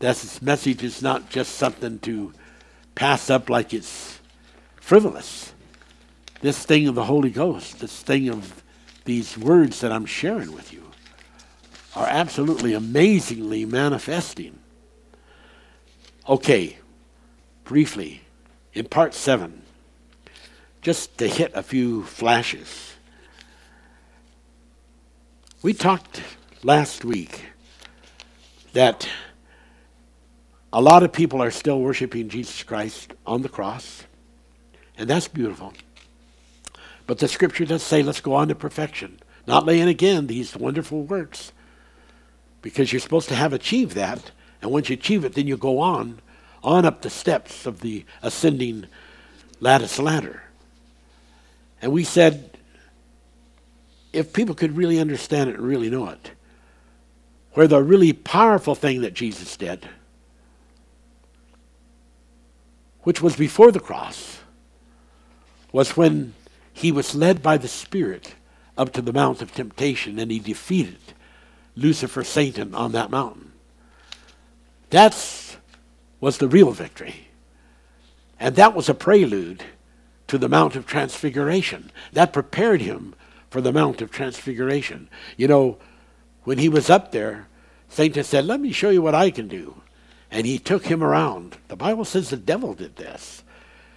[0.00, 2.32] That this message is not just something to
[2.94, 4.20] pass up like it's
[4.76, 5.54] frivolous
[6.44, 8.62] this thing of the Holy Ghost, this thing of
[9.06, 10.90] these words that I'm sharing with you,
[11.96, 14.58] are absolutely amazingly manifesting.
[16.28, 16.76] Okay,
[17.64, 18.20] briefly,
[18.74, 19.62] in part seven,
[20.82, 22.92] just to hit a few flashes.
[25.62, 26.20] We talked
[26.64, 27.44] last week
[28.72, 29.06] that
[30.72, 34.04] a lot of people are still worshiping Jesus Christ on the cross,
[34.96, 35.74] and that's beautiful.
[37.06, 41.02] But the scripture does say, let's go on to perfection, not laying again these wonderful
[41.02, 41.52] works,
[42.62, 44.30] because you're supposed to have achieved that,
[44.62, 46.18] and once you achieve it, then you go on,
[46.62, 48.86] on up the steps of the ascending
[49.60, 50.42] lattice ladder.
[51.82, 52.56] And we said,
[54.14, 56.30] if people could really understand it and really know it,
[57.54, 59.88] where the really powerful thing that Jesus did,
[63.02, 64.40] which was before the cross,
[65.72, 66.34] was when
[66.72, 68.34] he was led by the Spirit
[68.76, 70.98] up to the Mount of Temptation and he defeated
[71.76, 73.52] Lucifer, Satan, on that mountain.
[74.90, 75.56] That
[76.20, 77.28] was the real victory.
[78.38, 79.64] And that was a prelude
[80.26, 81.90] to the Mount of Transfiguration.
[82.12, 83.14] That prepared him
[83.50, 85.08] for the Mount of Transfiguration.
[85.36, 85.78] You know,
[86.44, 87.48] when he was up there,
[87.88, 89.82] Satan said, Let me show you what I can do.
[90.30, 91.58] And he took him around.
[91.68, 93.42] The Bible says the devil did this.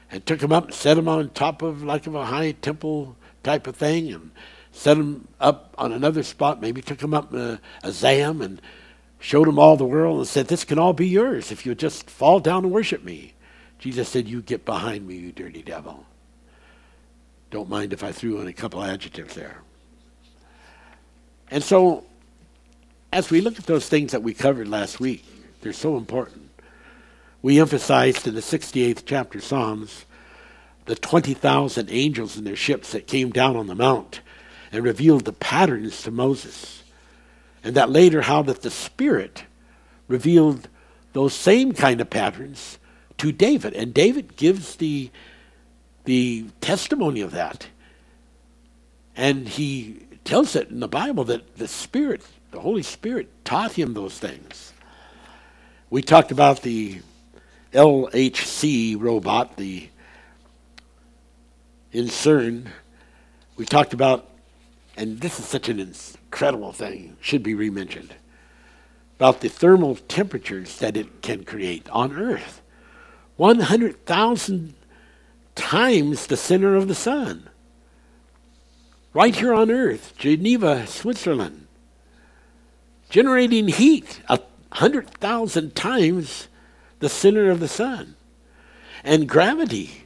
[0.10, 3.18] And took him up and set him on top of like of a high temple
[3.44, 4.32] type of thing and
[4.72, 8.62] set him up on another spot, maybe took him up a, a zam and
[9.20, 12.10] showed him all the world and said, This can all be yours if you just
[12.10, 13.34] fall down and worship me.
[13.80, 16.06] Jesus said, You get behind me, you dirty devil.
[17.50, 19.62] Don't mind if I threw in a couple adjectives there.
[21.50, 22.04] And so
[23.12, 25.26] as we look at those things that we covered last week,
[25.62, 26.50] they're so important.
[27.42, 30.06] We emphasized in the 68th chapter Psalms
[30.86, 34.22] the 20,000 angels in their ships that came down on the mount
[34.72, 36.84] and revealed the patterns to Moses.
[37.64, 39.44] And that later, how that the Spirit
[40.08, 40.70] revealed
[41.14, 42.80] those same kind of patterns
[43.18, 43.74] to David.
[43.74, 45.10] And David gives the,
[46.06, 47.68] the testimony of that.
[49.16, 53.94] And he tells it in the Bible that the Spirit the Holy Spirit taught him
[53.94, 54.74] those things.
[55.90, 57.02] We talked about the
[57.74, 59.90] LHC robot, the
[61.92, 62.68] in CERN.
[63.56, 64.30] We talked about,
[64.96, 68.14] and this is such an incredible thing, should be rementioned,
[69.18, 72.62] about the thermal temperatures that it can create on Earth.
[73.38, 74.74] 100,000
[75.56, 77.50] times the center of the sun.
[79.14, 81.67] Right here on Earth, Geneva, Switzerland
[83.10, 84.40] generating heat a
[84.72, 86.48] hundred thousand times
[87.00, 88.16] the center of the sun.
[89.04, 90.04] And gravity,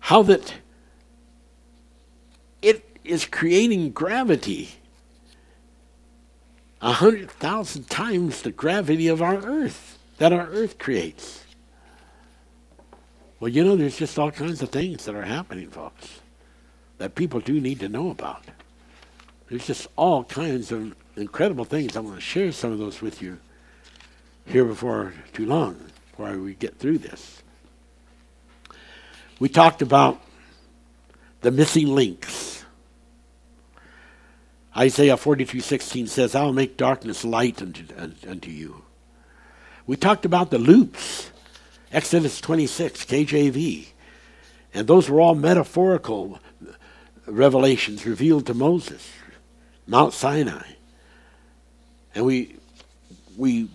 [0.00, 0.54] how that
[2.62, 4.70] it is creating gravity
[6.80, 11.44] a hundred thousand times the gravity of our earth that our earth creates.
[13.40, 16.20] Well, you know, there's just all kinds of things that are happening, folks,
[16.98, 18.44] that people do need to know about.
[19.48, 21.96] There's just all kinds of incredible things.
[21.96, 23.38] I want to share some of those with you
[24.46, 25.76] here before too long,
[26.10, 27.42] before we get through this.
[29.38, 30.20] We talked about
[31.42, 32.64] the missing links.
[34.76, 37.84] Isaiah 42:16 says, "I'll make darkness light unto,
[38.26, 38.84] unto you."
[39.86, 41.30] We talked about the loops.
[41.90, 43.88] Exodus 26, KJV.
[44.74, 46.38] And those were all metaphorical
[47.26, 49.08] revelations revealed to Moses,
[49.86, 50.74] Mount Sinai.
[52.14, 52.56] And we
[53.36, 53.68] we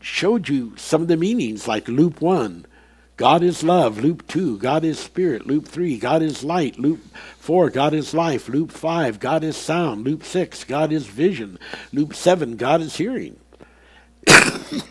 [0.00, 2.66] showed you some of the meanings like loop 1
[3.20, 7.04] God is love, loop 2, God is spirit, loop 3, God is light, loop
[7.36, 11.58] 4, God is life, loop 5, God is sound, loop 6, God is vision,
[11.92, 13.38] loop 7, God is hearing.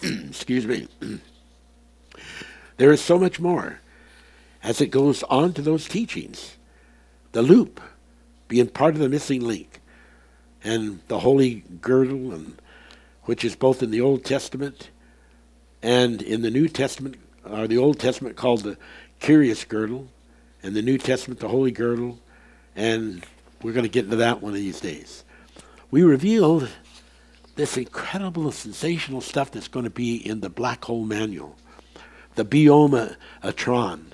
[0.03, 0.88] Excuse me.
[2.78, 3.80] there is so much more
[4.62, 6.55] as it goes on to those teachings.
[7.32, 7.82] The loop
[8.47, 9.78] being part of the missing link
[10.64, 12.60] and the holy girdle, and
[13.24, 14.89] which is both in the Old Testament
[15.82, 18.78] and in the New Testament, or the Old Testament called the
[19.20, 20.07] curious girdle,
[20.62, 22.20] and the New Testament the holy girdle,
[22.76, 23.26] and
[23.62, 25.24] we're going to get into that one of these days.
[25.91, 26.70] We revealed
[27.55, 31.57] this incredible, sensational stuff that's going to be in the Black Hole Manual,
[32.36, 34.05] the Bioma Atron,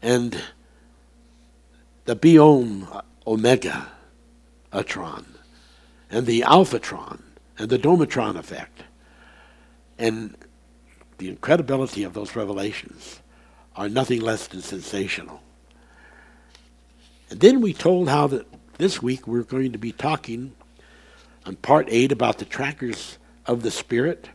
[0.00, 0.40] and
[2.04, 3.88] the Biome Omega
[4.72, 5.24] atron,
[6.10, 7.20] and the alphatron,
[7.58, 8.84] and the domatron effect.
[9.98, 10.36] And
[11.18, 13.20] the incredibility of those revelations
[13.76, 15.42] are nothing less than sensational.
[17.30, 18.46] And then we told how that
[18.78, 20.52] this week we're going to be talking
[21.46, 24.28] on part eight about the trackers of the Spirit.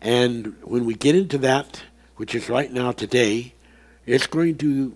[0.00, 1.82] And when we get into that,
[2.16, 3.54] which is right now today,
[4.06, 4.94] it's going to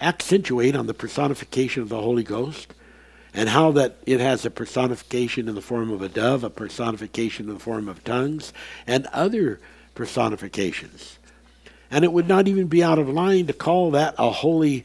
[0.00, 2.72] accentuate on the personification of the Holy Ghost
[3.38, 7.46] and how that it has a personification in the form of a dove, a personification
[7.46, 8.52] in the form of tongues,
[8.84, 9.60] and other
[9.94, 11.20] personifications.
[11.88, 14.84] And it would not even be out of line to call that a holy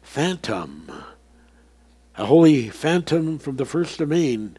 [0.00, 0.90] phantom.
[2.16, 4.56] A holy phantom from the first domain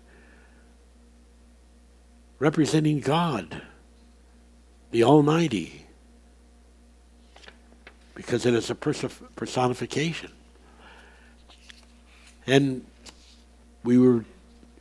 [2.37, 3.63] representing God,
[4.91, 5.87] the Almighty,
[8.13, 10.31] because it is a personification.
[12.45, 12.85] And
[13.83, 14.25] we were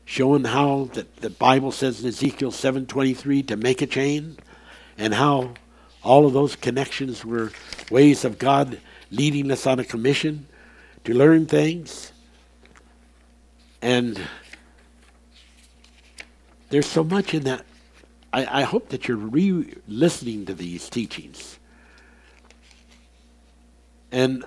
[0.04, 4.36] showing how that the Bible says in Ezekiel 7:23 to make a chain,
[4.96, 5.54] and how
[6.02, 7.52] all of those connections were
[7.90, 8.80] ways of God
[9.10, 10.46] leading us on a commission
[11.04, 12.12] to learn things.
[13.80, 14.20] And
[16.70, 17.64] there's so much in that.
[18.32, 21.58] I, I hope that you're re listening to these teachings.
[24.10, 24.44] And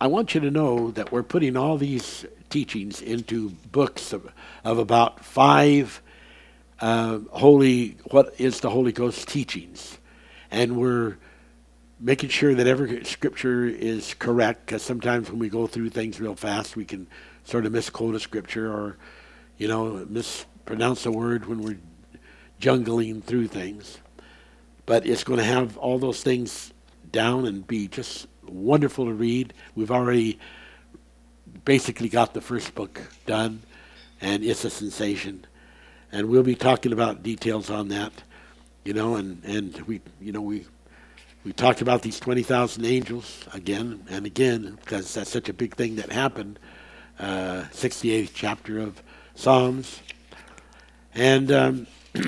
[0.00, 2.26] I want you to know that we're putting all these
[2.56, 4.32] teachings into books of,
[4.64, 6.00] of about five
[6.80, 9.98] uh, holy, what is the Holy Ghost teachings.
[10.50, 11.18] And we're
[12.00, 16.34] making sure that every scripture is correct because sometimes when we go through things real
[16.34, 17.06] fast, we can
[17.44, 18.96] sort of misquote a scripture or,
[19.58, 21.78] you know, mispronounce a word when we're
[22.58, 23.98] jungling through things.
[24.86, 26.72] But it's going to have all those things
[27.12, 29.52] down and be just wonderful to read.
[29.74, 30.38] We've already
[31.64, 33.62] basically got the first book done,
[34.20, 35.44] and it's a sensation.
[36.12, 38.12] And we'll be talking about details on that,
[38.84, 40.66] you know, and, and we, you know, we
[41.46, 45.94] we talked about these 20,000 angels again and again because that's such a big thing
[45.94, 46.58] that happened.
[47.20, 49.00] Uh, 68th chapter of
[49.36, 50.00] Psalms.
[51.14, 51.86] And um,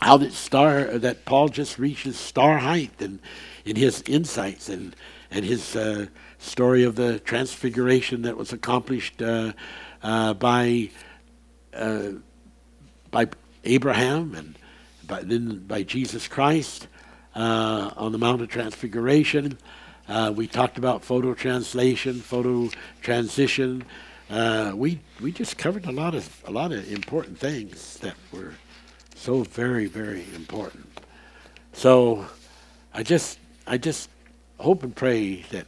[0.00, 3.18] how that star, that Paul just reaches star height and
[3.64, 4.94] in his insights and,
[5.32, 6.06] and his uh,
[6.40, 9.52] story of the transfiguration that was accomplished uh,
[10.02, 10.90] uh, by
[11.74, 12.10] uh,
[13.10, 13.28] by
[13.64, 14.58] Abraham and
[15.06, 16.88] by, then by Jesus Christ
[17.36, 19.58] uh, on the Mount of Transfiguration.
[20.08, 22.70] Uh, we talked about photo translation, photo
[23.02, 23.84] transition.
[24.74, 28.54] We we just covered a lot of a lot of important things that were
[29.14, 30.88] so very very important.
[31.72, 32.26] So
[32.94, 34.08] I just I just
[34.58, 35.66] hope and pray that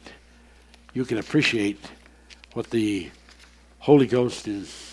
[0.93, 1.79] you can appreciate
[2.53, 3.09] what the
[3.79, 4.91] Holy Ghost is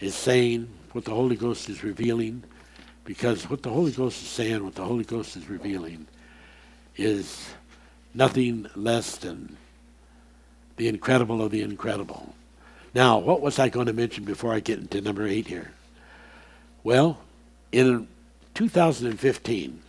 [0.00, 2.42] is saying, what the Holy Ghost is revealing,
[3.04, 6.06] because what the Holy Ghost is saying, what the Holy Ghost is revealing,
[6.96, 7.48] is
[8.12, 9.56] nothing less than
[10.76, 12.34] the incredible of the incredible.
[12.94, 15.72] Now, what was I going to mention before I get into number eight here?
[16.82, 17.18] Well,
[17.72, 18.08] in
[18.54, 19.82] 2015,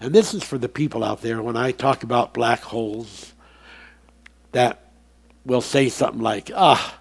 [0.00, 3.33] and this is for the people out there, when I talk about black holes,
[4.54, 4.90] that
[5.44, 6.98] will say something like, ah,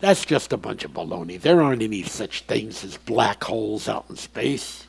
[0.00, 1.40] that's just a bunch of baloney.
[1.40, 4.86] There aren't any such things as black holes out in space.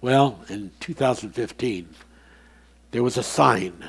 [0.00, 1.88] Well, in 2015,
[2.92, 3.84] there was a sign,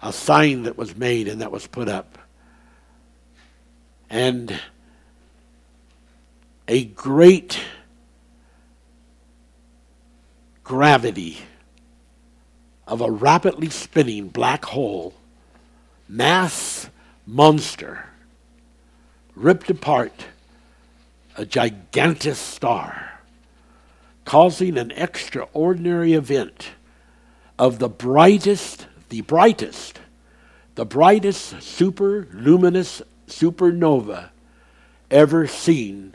[0.00, 2.16] a sign that was made and that was put up.
[4.08, 4.60] And
[6.68, 7.58] a great
[10.62, 11.38] gravity
[12.86, 15.14] of a rapidly spinning black hole
[16.08, 16.88] mass
[17.26, 18.06] monster
[19.36, 20.26] ripped apart
[21.36, 23.20] a gigantic star,
[24.24, 26.70] causing an extraordinary event
[27.58, 30.00] of the brightest, the brightest,
[30.74, 34.30] the brightest super luminous supernova
[35.10, 36.14] ever seen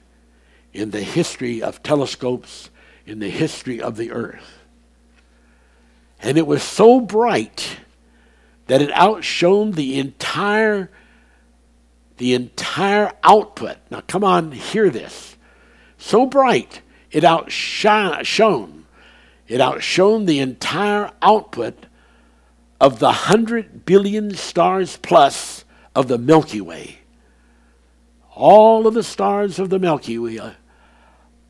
[0.74, 2.70] in the history of telescopes
[3.06, 4.60] in the history of the earth.
[6.22, 7.78] And it was so bright
[8.68, 10.90] that it outshone the entire
[12.18, 13.78] the entire output.
[13.90, 15.36] Now come on, hear this.
[15.98, 18.86] So bright, it outshone,
[19.48, 21.86] it outshone the entire output
[22.80, 25.64] of the hundred billion stars plus
[25.96, 27.00] of the Milky Way.
[28.36, 30.52] All of the stars of the Milky Way, uh,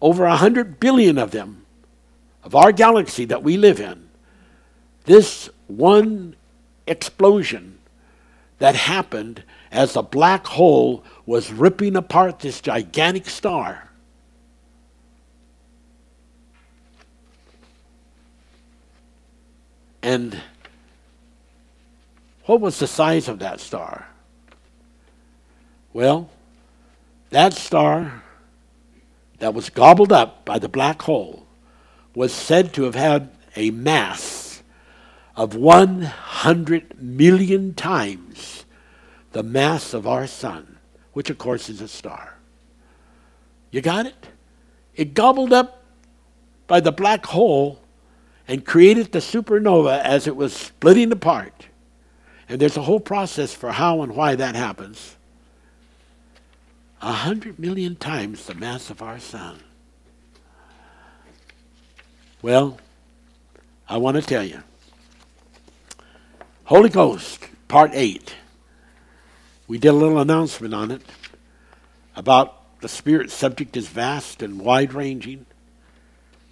[0.01, 1.65] over a hundred billion of them,
[2.43, 4.09] of our galaxy that we live in,
[5.05, 6.35] this one
[6.87, 7.79] explosion
[8.59, 13.89] that happened as the black hole was ripping apart this gigantic star.
[20.01, 20.41] And
[22.45, 24.07] What was the size of that star?
[25.93, 26.29] Well,
[27.29, 28.23] that star
[29.39, 31.45] that was gobbled up by the black hole
[32.15, 34.52] was said to have had a mass
[35.35, 38.65] of 100 million times
[39.31, 40.77] the mass of our sun,
[41.13, 42.35] which of course is a star.
[43.71, 44.27] You got it?
[44.95, 45.83] It gobbled up
[46.67, 47.81] by the black hole
[48.47, 51.67] and created the supernova as it was splitting apart.
[52.47, 55.15] And there's a whole process for how and why that happens.
[57.01, 59.59] A hundred million times the mass of our sun.
[62.41, 62.77] Well,
[63.89, 64.61] I want to tell you.
[66.73, 68.33] Holy Ghost, Part 8.
[69.67, 71.03] We did a little announcement on it
[72.15, 75.45] about the spirit subject is vast and wide ranging.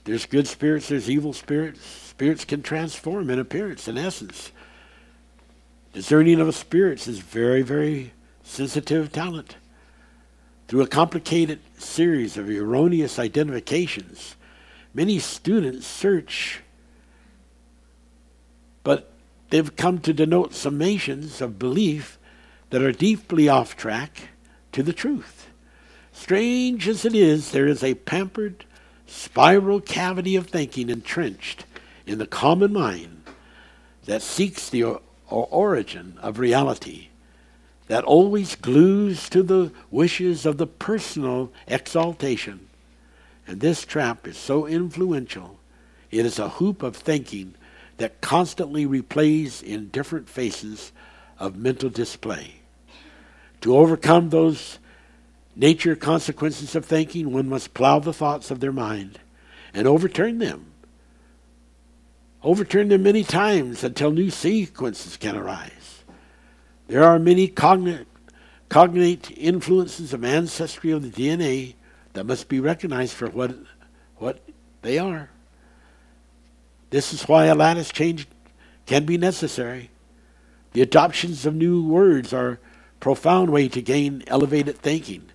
[0.03, 1.84] There's good spirits, there's evil spirits.
[1.84, 4.51] Spirits can transform in appearance and essence.
[5.91, 8.13] Discerning of spirits is very, very
[8.43, 9.55] sensitive talent.
[10.67, 14.36] Through a complicated series of erroneous identifications,
[14.93, 16.61] many students search,
[18.84, 19.11] but
[19.52, 22.18] they've come to denote summations of belief
[22.72, 24.30] that are deeply off track
[24.72, 25.49] to the truth.
[26.12, 28.66] Strange as it is, there is a pampered,
[29.06, 31.66] spiral cavity of thinking entrenched
[32.06, 33.24] in the common mind
[34.06, 34.99] that seeks the
[35.30, 37.10] origin of reality,
[37.88, 42.68] that always glues to the wishes of the personal exaltation.
[43.45, 45.60] And this trap is so influential,
[46.10, 47.56] it is a hoop of thinking
[48.02, 50.91] that constantly replays in different faces
[51.38, 52.56] of mental display.
[53.62, 54.80] To overcome those
[55.56, 59.20] nature consequences of thinking, one must plow the thoughts of their mind
[59.72, 60.72] and overturn them.
[62.41, 66.04] Overturn them many times until new sequences can arise.
[66.88, 68.08] There are many cognate,
[68.68, 71.76] cognate influences of ancestry of the DNA
[72.14, 73.56] that must be recognized for what,
[74.18, 74.41] what
[74.82, 75.30] they are.
[76.91, 78.27] This is why a lattice change
[78.85, 79.89] can be necessary.
[80.73, 82.59] The adoptions of new words are a
[82.99, 85.29] profound way to gain elevated thinking.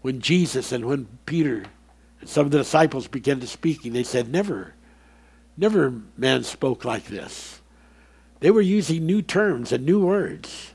[0.00, 1.64] When Jesus and when Peter
[2.20, 4.74] and some of the disciples began to speaking, they said, Never,
[5.56, 7.60] never man spoke like this.
[8.38, 10.72] They were using new terms and new words.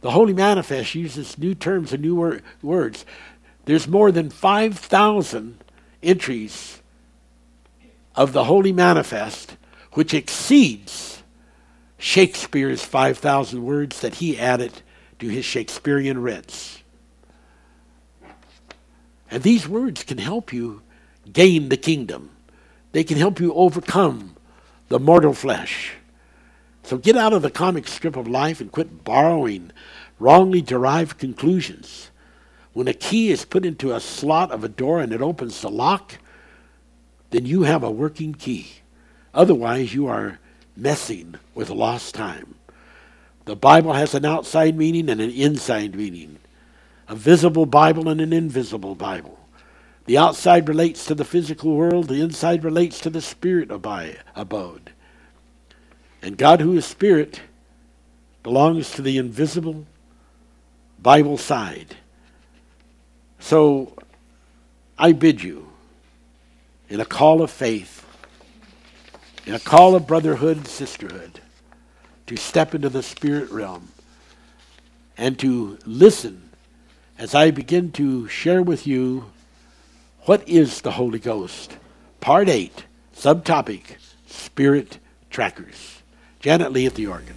[0.00, 3.04] The Holy Manifest uses new terms and new wor- words.
[3.66, 5.62] There's more than 5,000
[6.02, 6.80] entries
[8.18, 9.56] of the Holy Manifest,
[9.92, 11.22] which exceeds
[11.98, 14.82] Shakespeare's 5,000 words that he added
[15.20, 16.82] to his Shakespearean writs.
[19.30, 20.82] And these words can help you
[21.32, 22.30] gain the kingdom.
[22.90, 24.34] They can help you overcome
[24.88, 25.92] the mortal flesh.
[26.82, 29.70] So get out of the comic strip of life and quit borrowing
[30.18, 32.10] wrongly derived conclusions.
[32.72, 35.70] When a key is put into a slot of a door and it opens the
[35.70, 36.14] lock,
[37.30, 38.72] then you have a working key.
[39.34, 40.38] Otherwise, you are
[40.76, 42.54] messing with lost time.
[43.44, 46.38] The Bible has an outside meaning and an inside meaning,
[47.08, 49.38] a visible Bible and an invisible Bible.
[50.06, 54.92] The outside relates to the physical world, the inside relates to the spirit abode.
[56.22, 57.42] And God, who is spirit,
[58.42, 59.86] belongs to the invisible
[60.98, 61.96] Bible side.
[63.38, 63.94] So
[64.98, 65.67] I bid you,
[66.88, 68.06] in a call of faith,
[69.46, 71.40] in a call of brotherhood and sisterhood
[72.26, 73.88] to step into the spirit realm
[75.16, 76.50] and to listen
[77.18, 79.30] as I begin to share with you
[80.22, 81.76] what is the Holy Ghost.
[82.20, 82.84] Part 8,
[83.16, 84.98] subtopic Spirit
[85.30, 86.02] Trackers.
[86.40, 87.34] Janet Lee at the organ.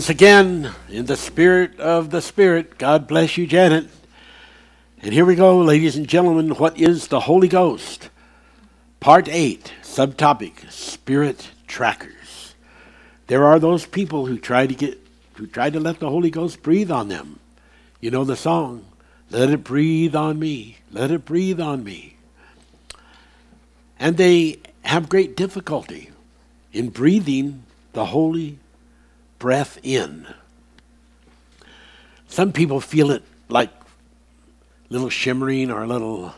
[0.00, 3.86] Once again, in the spirit of the Spirit, God bless you, Janet.
[5.02, 6.52] And here we go, ladies and gentlemen.
[6.52, 8.08] What is the Holy Ghost?
[8.98, 12.54] Part 8, subtopic Spirit Trackers.
[13.26, 14.98] There are those people who try to get
[15.34, 17.38] who try to let the Holy Ghost breathe on them.
[18.00, 18.86] You know the song,
[19.28, 22.16] Let it breathe on me, let it breathe on me.
[23.98, 26.08] And they have great difficulty
[26.72, 28.58] in breathing the Holy
[29.40, 30.28] breath in.
[32.28, 33.70] Some people feel it like
[34.88, 36.32] little shimmering or a little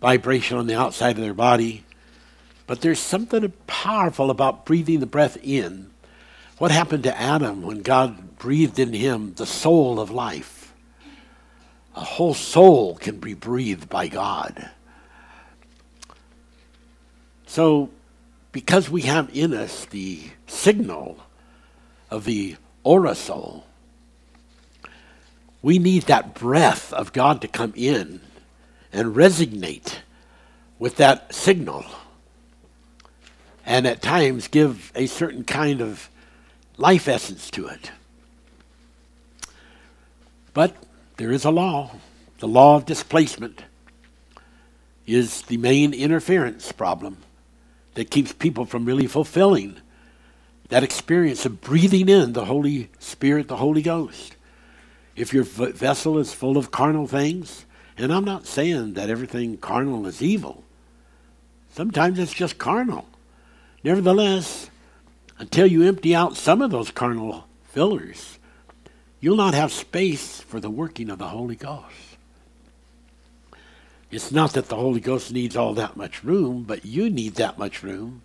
[0.00, 1.84] vibration on the outside of their body.
[2.66, 5.90] But there's something powerful about breathing the breath in.
[6.56, 10.72] What happened to Adam when God breathed in him the soul of life?
[11.94, 14.70] A whole soul can be breathed by God.
[17.46, 17.90] So,
[18.52, 21.18] because we have in us the signal
[22.10, 23.62] of the aerosol.
[25.62, 28.20] We need that breath of God to come in
[28.92, 29.96] and resonate
[30.78, 31.84] with that signal
[33.66, 36.08] and at times give a certain kind of
[36.78, 37.90] life essence to it.
[40.54, 40.74] But
[41.18, 41.90] there is a law.
[42.38, 43.64] The law of displacement
[45.06, 47.18] is the main interference problem
[47.94, 49.76] that keeps people from really fulfilling
[50.68, 54.36] that experience of breathing in the Holy Spirit, the Holy Ghost.
[55.16, 57.64] If your vessel is full of carnal things,
[57.96, 60.62] and I'm not saying that everything carnal is evil,
[61.72, 63.08] sometimes it's just carnal.
[63.82, 64.70] Nevertheless,
[65.38, 68.38] until you empty out some of those carnal fillers,
[69.20, 72.16] you'll not have space for the working of the Holy Ghost.
[74.10, 77.58] It's not that the Holy Ghost needs all that much room, but you need that
[77.58, 78.22] much room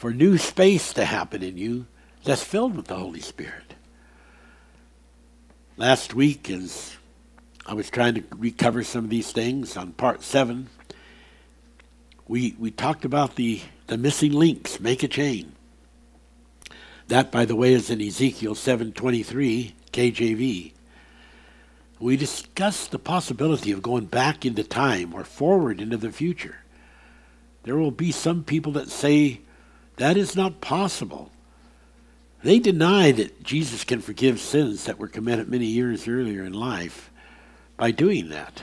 [0.00, 1.84] for new space to happen in you
[2.24, 3.74] that's filled with the Holy Spirit.
[5.76, 6.96] Last week, as
[7.66, 10.70] I was trying to recover some of these things on part seven,
[12.26, 15.52] we, we talked about the, the missing links, make a chain.
[17.08, 20.72] That, by the way, is in Ezekiel 7:23 KJV.
[21.98, 26.60] We discussed the possibility of going back into time or forward into the future.
[27.64, 29.42] There will be some people that say
[29.96, 31.30] that is not possible.
[32.42, 37.10] They deny that Jesus can forgive sins that were committed many years earlier in life
[37.76, 38.62] by doing that.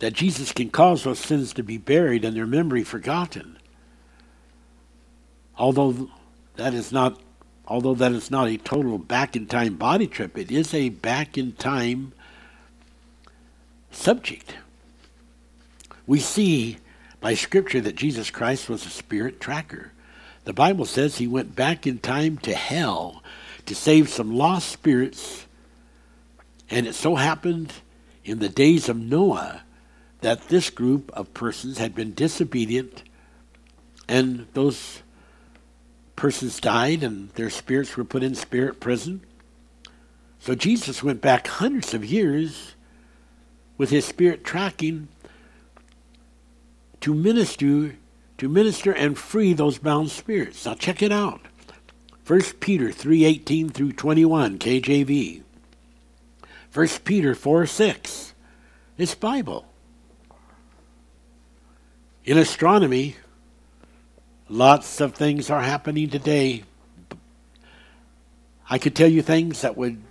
[0.00, 3.58] That Jesus can cause those sins to be buried and their memory forgotten.
[5.56, 6.10] Although
[6.56, 7.20] that is not
[7.66, 11.36] although that is not a total back in time body trip, it is a back
[11.36, 12.12] in time
[13.90, 14.54] subject.
[16.06, 16.78] We see
[17.20, 19.92] by Scripture that Jesus Christ was a spirit tracker.
[20.44, 23.22] The Bible says he went back in time to hell
[23.66, 25.46] to save some lost spirits,
[26.70, 27.72] and it so happened
[28.24, 29.62] in the days of Noah
[30.20, 33.02] that this group of persons had been disobedient,
[34.08, 35.02] and those
[36.16, 39.20] persons died, and their spirits were put in spirit prison.
[40.40, 42.74] So Jesus went back hundreds of years
[43.76, 45.08] with his spirit tracking
[47.00, 47.96] to minister
[48.38, 50.64] to minister and free those bound spirits.
[50.64, 51.40] Now check it out.
[52.26, 55.42] 1 Peter 3:18 through 21 KJV.
[56.72, 58.34] 1 Peter 4 6.
[58.96, 59.66] It's Bible.
[62.24, 63.16] In astronomy,
[64.48, 66.64] lots of things are happening today.
[68.70, 70.02] I could tell you things that would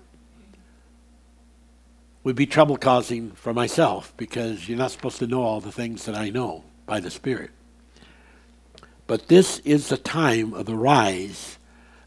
[2.24, 6.04] would be trouble causing for myself because you're not supposed to know all the things
[6.06, 7.52] that I know by the Spirit.
[9.06, 11.60] But this is the time of the rise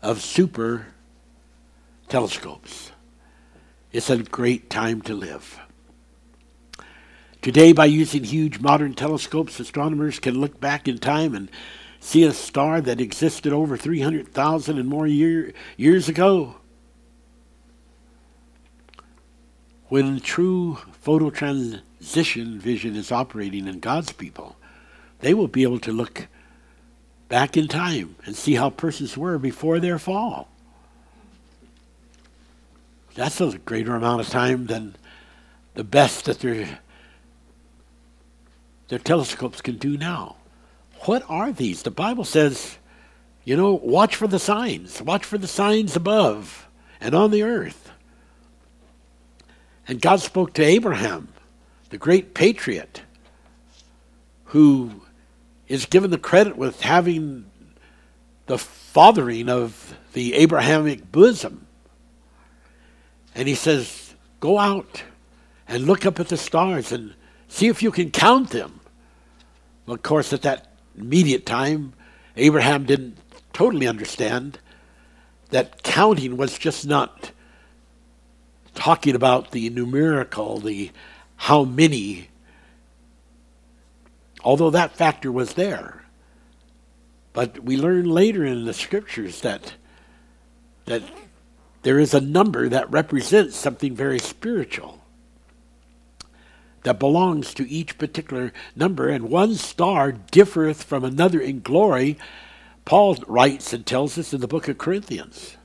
[0.02, 0.88] of super
[2.08, 2.90] telescopes.
[3.92, 5.60] It's a great time to live.
[7.42, 11.50] Today, by using huge modern telescopes, astronomers can look back in time and
[11.98, 16.56] see a star that existed over 300,000 and more year, years ago.
[19.88, 24.56] When true phototransition vision is operating in God's people,
[25.20, 26.26] they will be able to look
[27.28, 30.48] back in time and see how persons were before their fall.
[33.14, 34.96] That's a greater amount of time than
[35.74, 36.80] the best that their,
[38.88, 40.36] their telescopes can do now.
[41.02, 41.82] What are these?
[41.82, 42.78] The Bible says,
[43.44, 45.00] you know, watch for the signs.
[45.00, 46.68] Watch for the signs above
[47.00, 47.90] and on the earth.
[49.88, 51.28] And God spoke to Abraham,
[51.88, 53.02] the great patriot,
[54.44, 55.02] who
[55.70, 57.48] is given the credit with having
[58.46, 61.68] the fathering of the Abrahamic bosom.
[63.36, 65.04] And he says, Go out
[65.68, 67.14] and look up at the stars and
[67.46, 68.80] see if you can count them.
[69.86, 71.92] Of course, at that immediate time,
[72.36, 73.18] Abraham didn't
[73.52, 74.58] totally understand
[75.50, 77.30] that counting was just not
[78.74, 80.90] talking about the numerical, the
[81.36, 82.29] how many,
[84.45, 86.05] although that factor was there.
[87.32, 89.74] But we learn later in the scriptures that
[90.86, 91.03] that
[91.82, 95.01] there is a number that represents something very spiritual
[96.82, 102.18] that belongs to each particular number, and one star differeth from another in glory,
[102.84, 105.57] Paul writes and tells us in the book of Corinthians.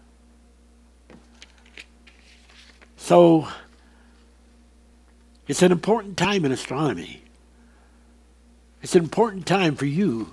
[2.97, 3.47] So,
[5.47, 7.24] it's an important time in astronomy.
[8.85, 10.31] It's an important time for you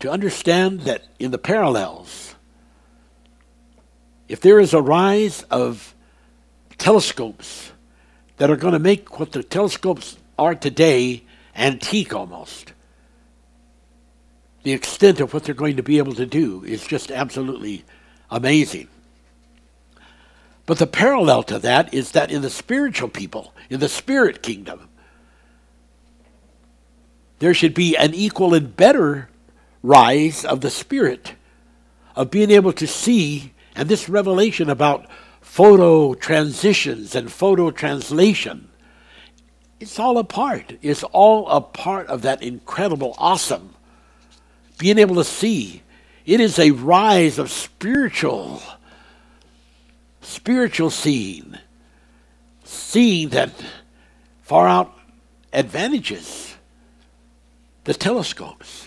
[0.00, 2.34] to understand that in the parallels,
[4.26, 5.94] if there is a rise of
[6.78, 7.70] telescopes
[8.38, 11.22] that are going to make what the telescopes are today
[11.54, 12.72] antique almost,
[14.64, 17.84] the extent of what they're going to be able to do is just absolutely
[18.28, 18.88] amazing.
[20.66, 24.88] But the parallel to that is that in the spiritual people, in the spirit kingdom,
[27.42, 29.28] there should be an equal and better
[29.82, 31.34] rise of the Spirit,
[32.14, 35.06] of being able to see, and this revelation about
[35.40, 38.68] photo transitions and photo translation.
[39.80, 40.74] It's all a part.
[40.82, 43.74] It's all a part of that incredible, awesome.
[44.78, 45.82] Being able to see.
[46.24, 48.62] It is a rise of spiritual,
[50.20, 51.58] spiritual seeing.
[52.62, 53.50] Seeing that
[54.42, 54.96] far out
[55.52, 56.51] advantages
[57.84, 58.86] the telescopes.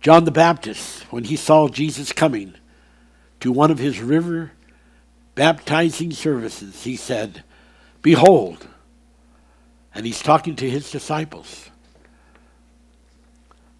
[0.00, 2.54] John the Baptist, when he saw Jesus coming
[3.40, 4.52] to one of his river
[5.34, 7.44] baptizing services, he said,
[8.02, 8.66] Behold,
[9.94, 11.68] and he's talking to his disciples,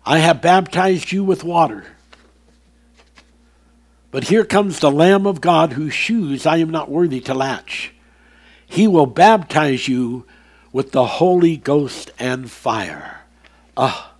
[0.04, 1.86] I have baptized you with water.
[4.10, 7.94] But here comes the Lamb of God whose shoes I am not worthy to latch.
[8.66, 10.26] He will baptize you
[10.72, 13.22] with the Holy Ghost and fire.
[13.76, 14.14] Ah,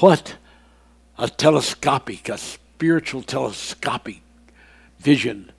[0.00, 0.36] what
[1.18, 4.22] a telescopic, a spiritual telescopic
[4.98, 5.52] vision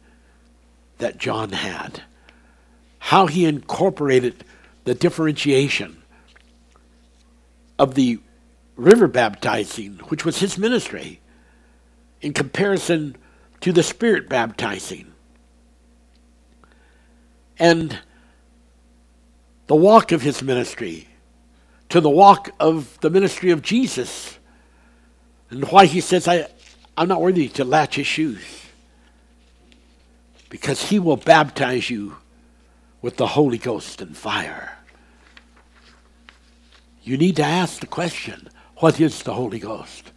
[0.98, 2.04] that John had.
[3.00, 4.44] How he incorporated
[4.84, 6.02] the differentiation
[7.78, 8.20] of the
[8.76, 11.22] river baptizing, which was his ministry,
[12.22, 13.16] in comparison
[13.62, 15.14] to the spirit baptizing.
[17.58, 18.00] And
[19.68, 21.08] the walk of his ministry
[21.90, 24.38] to the walk of the ministry of Jesus
[25.50, 26.48] and why he says, I,
[26.98, 28.44] I'm not worthy to latch his shoes.
[30.50, 32.18] Because he will baptize you
[33.02, 34.78] with the Holy Ghost and fire.
[37.04, 40.12] You need to ask the question what is the Holy Ghost?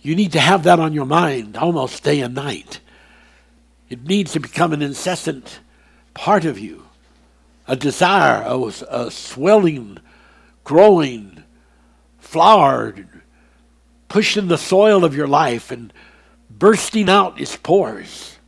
[0.00, 2.80] You need to have that on your mind almost day and night.
[3.88, 5.60] It needs to become an incessant
[6.14, 6.87] part of you,
[7.68, 9.98] a desire, a, a swelling,
[10.64, 11.44] growing,
[12.18, 13.06] flowered,
[14.08, 15.92] pushing the soil of your life and
[16.50, 18.38] bursting out its pores.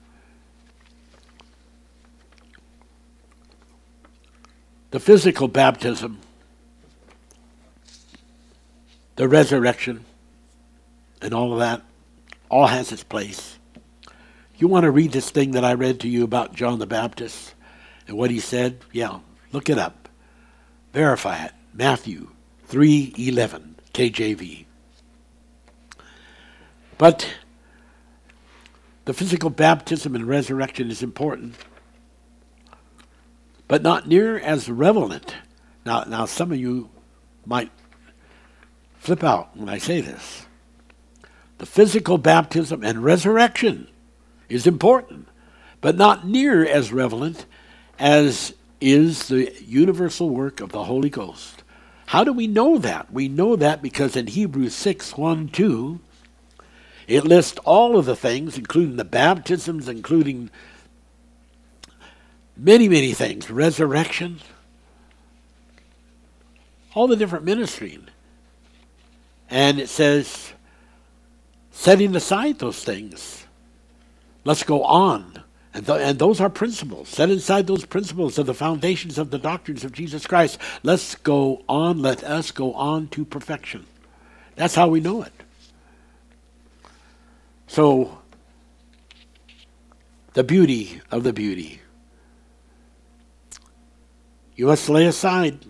[4.91, 6.19] The physical baptism,
[9.17, 10.05] the resurrection,
[11.21, 11.83] and all of that,
[12.49, 13.59] all has its place.
[14.57, 17.55] You want to read this thing that I read to you about John the Baptist
[18.11, 18.85] and what he said?
[18.93, 19.21] Yeah,
[19.53, 20.09] look it up.
[20.93, 21.53] Verify it.
[21.73, 22.31] Matthew
[22.69, 24.67] 3:11 KJV.
[26.99, 27.33] But
[29.05, 31.55] the physical baptism and resurrection is important,
[33.69, 35.37] but not near as relevant.
[35.87, 36.91] Now, now some of you
[37.47, 37.71] might
[38.99, 40.47] flip out when I say this.
[41.59, 43.87] The physical baptism and resurrection
[44.49, 45.29] is important,
[45.81, 47.47] but not near as relevant
[48.01, 51.63] as is the universal work of the Holy Ghost.
[52.07, 53.13] How do we know that?
[53.13, 56.01] We know that because in Hebrews 6 1 2,
[57.07, 60.51] it lists all of the things, including the baptisms, including
[62.57, 64.41] many, many things, resurrection,
[66.95, 68.09] all the different ministering.
[69.51, 70.53] And it says,
[71.71, 73.45] setting aside those things,
[74.45, 75.30] let's go on.
[75.73, 77.09] And, th- and those are principles.
[77.09, 80.59] Set inside those principles of the foundations of the doctrines of Jesus Christ.
[80.83, 82.03] Let's go on.
[82.03, 83.87] Let us go on to perfection.
[84.57, 85.33] That's how we know it.
[87.69, 88.19] So,
[90.33, 91.81] the beauty of the beauty.
[94.57, 95.67] You must lay aside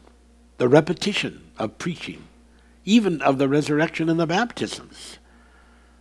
[0.57, 2.25] the repetition of preaching,
[2.85, 5.19] even of the resurrection and the baptisms.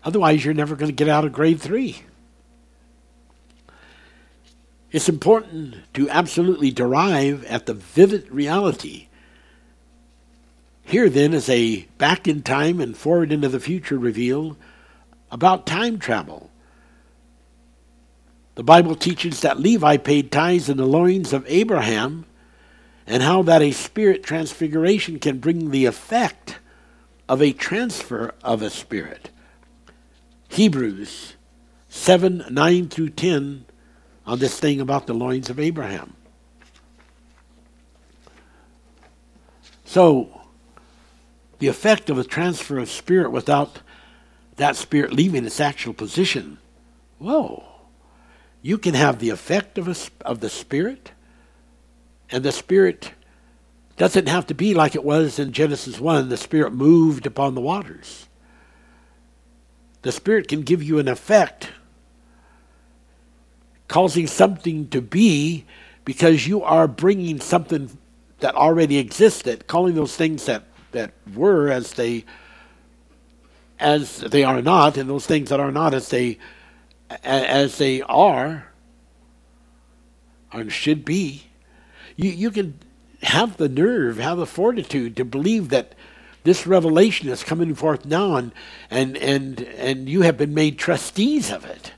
[0.03, 2.03] Otherwise, you're never going to get out of grade three.
[4.91, 9.07] It's important to absolutely derive at the vivid reality.
[10.81, 14.57] Here, then, is a back in time and forward into the future revealed
[15.31, 16.49] about time travel.
[18.55, 22.25] The Bible teaches that Levi paid tithes in the loins of Abraham
[23.05, 26.57] and how that a spirit transfiguration can bring the effect
[27.29, 29.29] of a transfer of a spirit.
[30.49, 31.35] Hebrews
[31.87, 33.65] 7 9 through 10
[34.29, 36.13] on this thing about the loins of Abraham.
[39.85, 40.41] So,
[41.57, 43.79] the effect of a transfer of spirit without
[44.57, 46.59] that spirit leaving its actual position.
[47.17, 47.63] Whoa.
[48.61, 51.11] You can have the effect of, a, of the spirit,
[52.29, 53.13] and the spirit
[53.97, 56.29] doesn't have to be like it was in Genesis 1.
[56.29, 58.27] The spirit moved upon the waters.
[60.03, 61.71] The spirit can give you an effect,
[63.89, 65.65] causing something to be
[66.05, 67.97] because you are bringing something
[68.39, 72.23] that already existed, calling those things that, that were as they
[73.81, 76.37] as they are not, and those things that are not as they
[77.23, 78.71] as they are
[80.51, 81.43] and should be.
[82.15, 82.79] You you can
[83.23, 85.95] have the nerve, have the fortitude to believe that
[86.43, 88.51] this revelation is coming forth now and
[88.89, 91.93] and and, and you have been made trustees of it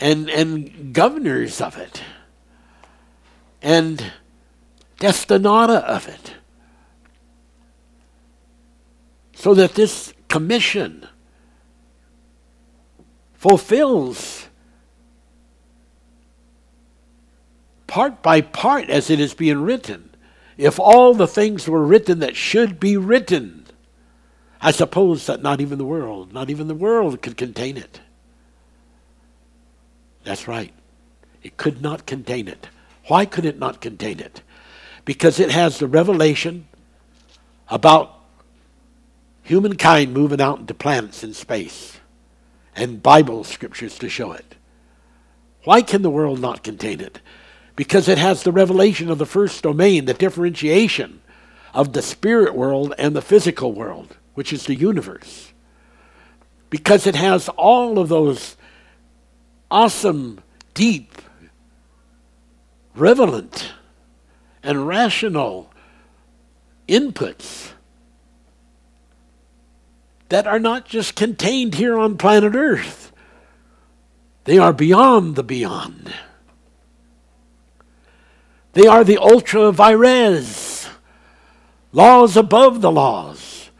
[0.00, 2.02] and and governors of it
[3.62, 4.12] and
[4.98, 6.34] destinata of it
[9.34, 11.06] so that this commission
[13.34, 14.48] fulfills
[17.86, 20.14] part by part as it is being written.
[20.58, 23.66] If all the things were written that should be written,
[24.60, 28.00] I suppose that not even the world, not even the world could contain it.
[30.24, 30.72] That's right.
[31.42, 32.68] It could not contain it.
[33.06, 34.42] Why could it not contain it?
[35.04, 36.68] Because it has the revelation
[37.68, 38.20] about
[39.42, 41.98] humankind moving out into planets in space
[42.76, 44.54] and Bible scriptures to show it.
[45.64, 47.20] Why can the world not contain it?
[47.76, 51.20] Because it has the revelation of the first domain, the differentiation
[51.72, 55.52] of the spirit world and the physical world, which is the universe.
[56.68, 58.56] Because it has all of those
[59.70, 60.40] awesome,
[60.74, 61.20] deep,
[62.94, 63.72] relevant,
[64.62, 65.70] and rational
[66.88, 67.70] inputs
[70.28, 73.12] that are not just contained here on planet Earth,
[74.44, 76.12] they are beyond the beyond.
[78.72, 80.88] They are the ultra vires,
[81.92, 83.70] laws above the laws.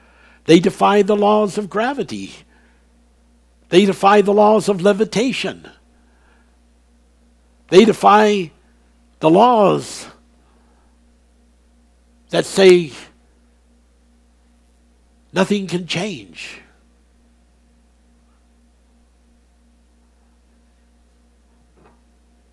[0.46, 2.32] They defy the laws of gravity.
[3.68, 5.68] They defy the laws of levitation.
[7.70, 8.50] They defy
[9.20, 10.06] the laws
[12.30, 12.92] that say
[15.32, 16.60] Nothing can change.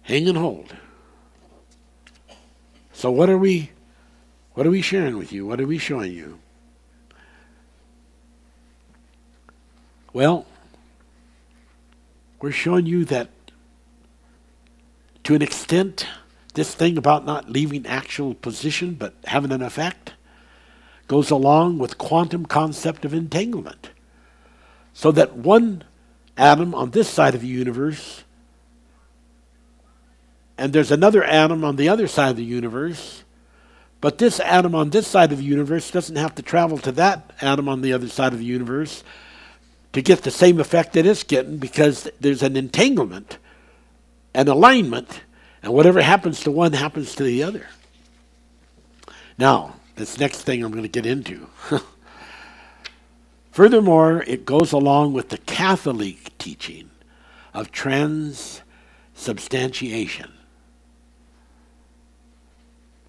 [0.03, 0.75] Hang and hold.
[2.93, 3.71] So what are we
[4.53, 5.45] what are we sharing with you?
[5.45, 6.39] What are we showing you?
[10.13, 10.45] Well,
[12.41, 13.29] we're showing you that
[15.27, 16.07] to an extent,
[16.53, 20.13] this thing about not leaving actual position but having an effect
[21.09, 23.89] goes along with quantum concept of entanglement.
[24.93, 25.83] So that one
[26.37, 28.23] atom on this side of the universe
[30.57, 33.25] and there's another atom on the other side of the universe,
[33.99, 37.33] but this atom on this side of the universe doesn't have to travel to that
[37.41, 39.03] atom on the other side of the universe
[39.91, 43.39] to get the same effect that it's getting because there's an entanglement,
[44.37, 45.21] an alignment,
[45.63, 47.65] and whatever happens to one happens to the other.
[49.39, 51.47] Now, this next thing I'm going to get into.
[53.51, 56.91] Furthermore, it goes along with the Catholic teaching
[57.51, 60.33] of transubstantiation.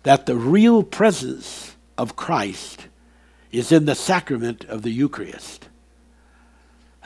[0.04, 2.88] That the real presence of Christ
[3.52, 5.67] is in the sacrament of the Eucharist.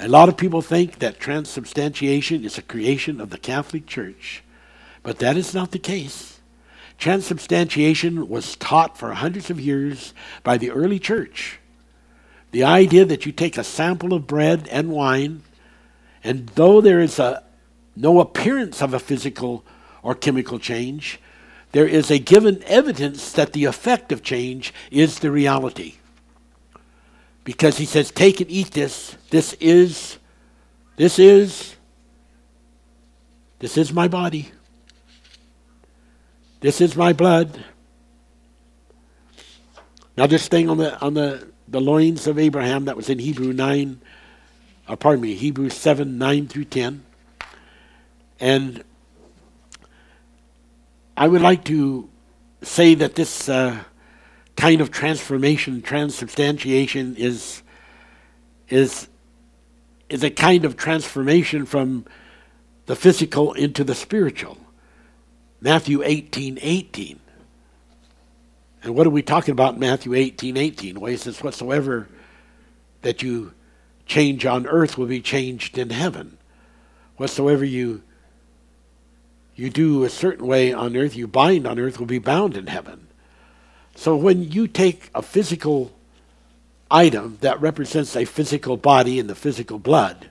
[0.03, 4.43] A lot of people think that transubstantiation is a creation of the Catholic Church,
[5.05, 6.41] but that is not the case.
[6.99, 11.61] Transubstantiation was taught for hundreds of years by the early church.
[12.51, 15.43] The idea that you take a sample of bread and wine
[16.25, 17.45] And though there is a,
[17.97, 19.65] no appearance of a physical
[20.03, 21.21] or chemical change,
[21.73, 25.97] there is a given evidence that the effect of change is the reality.
[27.45, 29.17] Because he says, Take and eat this.
[29.31, 30.19] This is,
[30.97, 31.77] this is,
[33.59, 34.51] this is my body.
[36.61, 37.65] This is my blood.
[40.17, 43.53] Now this thing on the on the, the loins of Abraham that was in Hebrew
[43.53, 44.01] nine,
[44.89, 47.03] or uh, pardon me, Hebrew seven, nine through ten.
[48.39, 48.85] And
[51.17, 52.09] I would like to
[52.63, 53.83] say that this uh,
[54.57, 57.63] kind of transformation, transubstantiation is
[58.69, 59.09] is
[60.09, 62.05] is a kind of transformation from
[62.87, 64.59] the physical into the spiritual.
[65.61, 67.21] Matthew 18, 18.
[68.83, 71.01] And what are we talking about in Matthew 18, 18?
[71.01, 72.09] Well, he says, whatsoever
[73.03, 73.55] that you
[74.07, 76.37] change on earth will be changed in heaven.
[77.17, 78.03] Whatsoever you
[79.55, 82.67] you do a certain way on earth, you bind on earth will be bound in
[82.67, 83.07] heaven.
[83.95, 85.93] So when you take a physical
[86.91, 90.31] item that represents a physical body and the physical blood,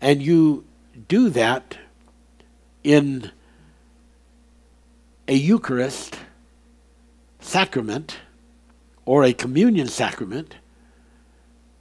[0.00, 0.64] and you
[1.08, 1.78] do that
[2.84, 3.30] in
[5.28, 6.18] a Eucharist
[7.40, 8.18] sacrament
[9.04, 10.56] or a communion sacrament,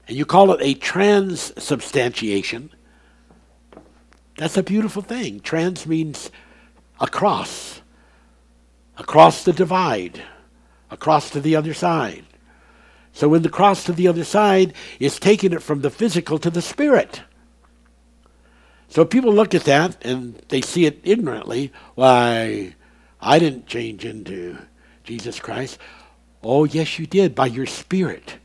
[0.08, 2.72] and you call it a transubstantiation,
[4.38, 5.39] that's a beautiful thing.
[5.39, 6.32] Trans means
[6.99, 7.81] across,
[8.98, 10.22] across the divide,
[10.89, 12.26] across to the other side.
[13.14, 16.50] So when the cross to the other side is taking it from the physical to
[16.50, 17.22] the spirit.
[18.88, 21.72] So people look at that and they see it ignorantly.
[21.96, 22.76] Why,
[23.20, 24.58] I didn't change into
[25.04, 25.78] Jesus Christ.
[26.44, 28.36] Oh, yes, you did by your spirit.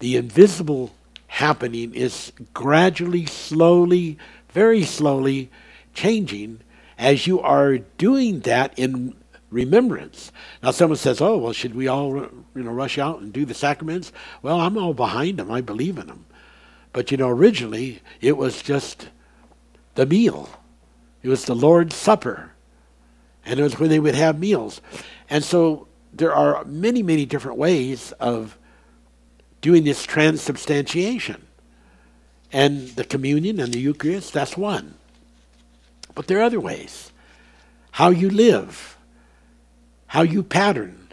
[0.00, 0.92] The invisible
[1.28, 4.18] happening is gradually, slowly,
[4.50, 5.50] very slowly
[5.94, 6.60] changing
[6.98, 9.14] as you are doing that in
[9.50, 10.32] remembrance.
[10.62, 13.54] Now, someone says, "Oh, well, should we all, you know, rush out and do the
[13.54, 15.50] sacraments?" Well, I'm all behind them.
[15.50, 16.26] I believe in them,
[16.92, 19.08] but you know, originally it was just
[19.94, 20.48] the meal.
[21.22, 22.52] It was the Lord's Supper.
[23.44, 24.82] And it was when they would have meals.
[25.30, 28.58] And so there are many, many different ways of
[29.62, 31.46] doing this transubstantiation.
[32.52, 34.94] And the communion and the Eucharist, that's one.
[36.14, 37.10] But there are other ways.
[37.92, 38.97] How you live,
[40.08, 41.08] how you pattern.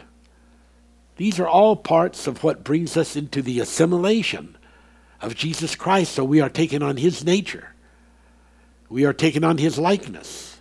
[1.16, 4.56] These are all parts of what brings us into the assimilation
[5.20, 7.74] of Jesus Christ, so we are taking on his nature.
[8.88, 10.58] We are taking on his likeness.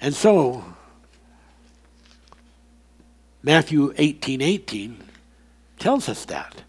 [0.00, 0.64] And so,
[3.42, 4.96] Matthew 18 18
[5.78, 6.62] tells us that.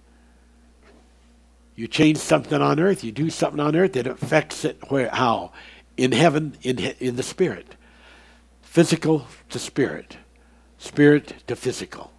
[1.76, 5.52] You change something on earth, you do something on earth, it affects it where how?
[5.98, 7.76] In heaven, in, in the spirit.
[8.62, 10.18] Physical to spirit.
[10.78, 12.12] Spirit to physical.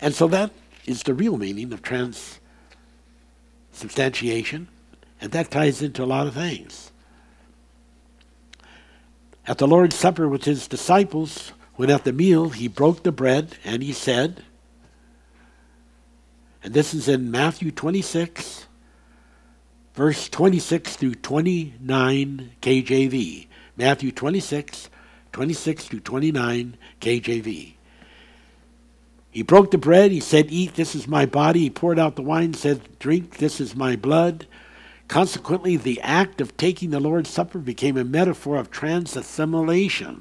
[0.00, 0.50] And so that
[0.86, 2.40] is the real meaning of trans
[3.72, 4.68] substantiation,
[5.20, 6.90] and that ties into a lot of things.
[9.46, 13.56] At the Lord's Supper with his disciples, when at the meal he broke the bread
[13.64, 14.42] and he said,
[16.64, 18.66] and this is in Matthew 26,
[19.96, 23.46] verse 26 through 29 KJV.
[23.78, 24.90] Matthew 26,
[25.32, 27.72] 26 through 29 KJV.
[29.30, 30.12] He broke the bread.
[30.12, 31.60] He said, Eat, this is my body.
[31.60, 34.46] He poured out the wine, said, Drink, this is my blood.
[35.08, 40.20] Consequently, the act of taking the Lord's Supper became a metaphor of transassimilation.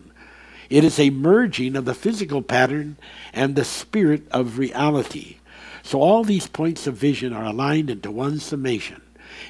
[0.69, 2.97] It is a merging of the physical pattern
[3.33, 5.37] and the spirit of reality.
[5.83, 9.01] So all these points of vision are aligned into one summation.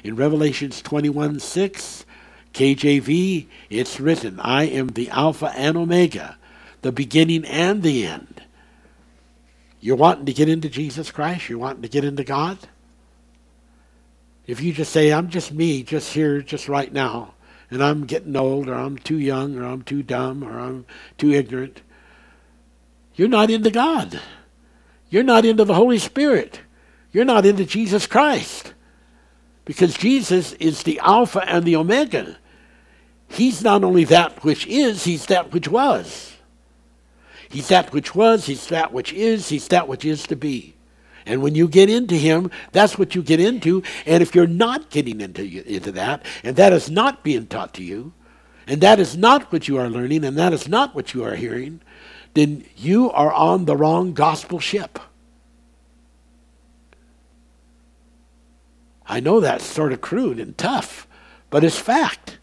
[0.04, 2.04] In Revelations 21 6,
[2.54, 6.38] KJV, it's written, I am the Alpha and Omega,
[6.82, 8.42] the beginning and the end.
[9.80, 11.48] You're wanting to get into Jesus Christ?
[11.48, 12.58] You're wanting to get into God?
[14.46, 17.34] If you just say, I'm just me, just here, just right now,
[17.70, 20.86] and I'm getting old, or I'm too young, or I'm too dumb, or I'm
[21.18, 21.82] too ignorant,
[23.16, 24.20] you're not into God.
[25.10, 26.60] You're not into the Holy Spirit.
[27.12, 28.74] You're not into Jesus Christ.
[29.66, 32.38] Because Jesus is the Alpha and the Omega.
[33.28, 36.36] He's not only that which is, he's that which was.
[37.50, 40.76] He's that which was, he's that which is, he's that which is to be.
[41.26, 43.82] And when you get into him, that's what you get into.
[44.06, 47.82] And if you're not getting into, into that, and that is not being taught to
[47.82, 48.12] you,
[48.68, 51.34] and that is not what you are learning, and that is not what you are
[51.34, 51.80] hearing,
[52.34, 55.00] then you are on the wrong gospel ship.
[59.08, 61.06] I know that's sort of crude and tough,
[61.50, 62.38] but it's fact.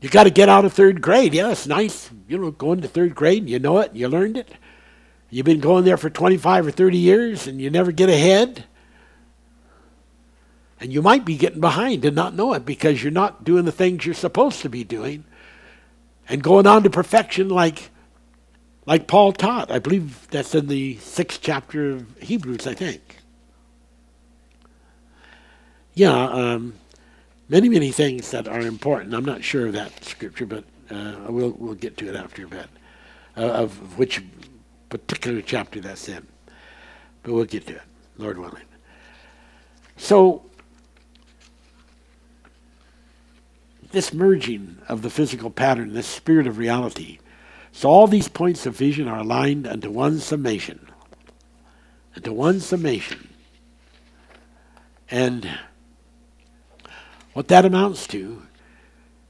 [0.00, 1.34] You got to get out of third grade.
[1.34, 4.08] Yeah, it's nice, you know, going to third grade and you know it, and you
[4.08, 4.52] learned it.
[5.30, 8.64] You've been going there for 25 or 30 years and you never get ahead.
[10.80, 13.72] And you might be getting behind and not know it because you're not doing the
[13.72, 15.24] things you're supposed to be doing
[16.28, 17.90] and going on to perfection like
[18.86, 19.70] like Paul taught.
[19.70, 23.17] I believe that's in the sixth chapter of Hebrews, I think.
[25.98, 26.74] Yeah, um,
[27.48, 29.14] many, many things that are important.
[29.14, 30.62] I'm not sure of that scripture, but
[30.92, 32.66] uh, we'll, we'll get to it after a bit,
[33.36, 34.22] uh, of which
[34.90, 36.24] particular chapter that's in.
[37.24, 37.82] But we'll get to it,
[38.16, 38.62] Lord willing.
[39.96, 40.44] So,
[43.90, 47.18] this merging of the physical pattern, this spirit of reality,
[47.72, 50.86] so all these points of vision are aligned unto one summation.
[52.14, 53.30] Unto one summation.
[55.10, 55.58] And
[57.38, 58.42] what that amounts to,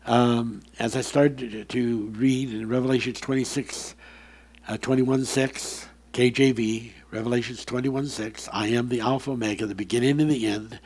[0.06, 3.94] um, as I started to read in Revelations 26,
[4.66, 10.30] uh, 21 6, KJV, Revelations 21 6, I am the Alpha Omega, the beginning and
[10.30, 10.80] the end.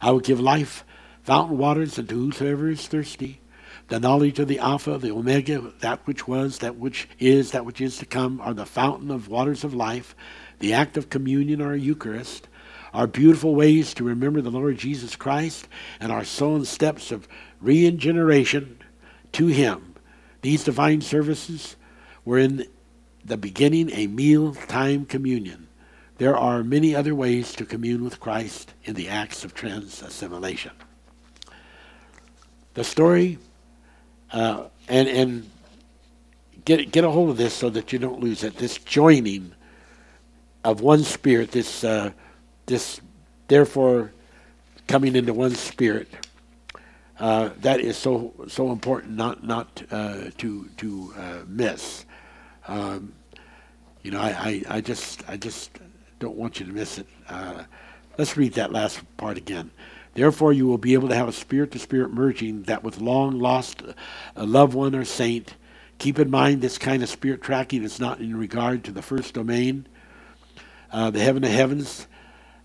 [0.00, 0.82] I will give life,
[1.22, 3.42] fountain waters unto whosoever is thirsty
[3.88, 7.82] the knowledge of the Alpha, the Omega, that which was, that which is, that which
[7.82, 10.16] is to come, are the fountain of waters of life,
[10.60, 12.48] the act of communion or Eucharist,
[12.92, 15.68] are beautiful ways to remember the Lord Jesus Christ,
[16.00, 17.26] and our sown steps of
[17.60, 18.78] regeneration
[19.32, 19.94] to Him.
[20.42, 21.76] These divine services
[22.24, 22.66] were in
[23.24, 25.68] the beginning a meal time communion.
[26.18, 30.72] There are many other ways to commune with Christ in the acts of trans assimilation.
[32.74, 33.38] The story
[34.32, 35.50] uh, and and
[36.64, 38.56] get get a hold of this so that you don't lose it.
[38.56, 39.52] This joining
[40.64, 42.12] of one spirit, this uh,
[42.66, 43.00] this
[43.48, 44.12] therefore
[44.86, 46.08] coming into one spirit.
[47.18, 52.04] Uh, that is so so important not not uh, to to uh, miss.
[52.66, 53.14] Um,
[54.02, 55.70] you know, I, I, I, just I just
[56.18, 57.06] don't want you to miss it.
[57.28, 57.64] Uh,
[58.18, 59.70] let's read that last part again.
[60.14, 63.38] Therefore, you will be able to have a spirit to spirit merging that with long
[63.38, 63.82] lost
[64.36, 65.54] a loved one or saint.
[65.98, 69.34] Keep in mind this kind of spirit tracking is not in regard to the first
[69.34, 69.86] domain,
[70.90, 72.08] uh, the heaven of heavens.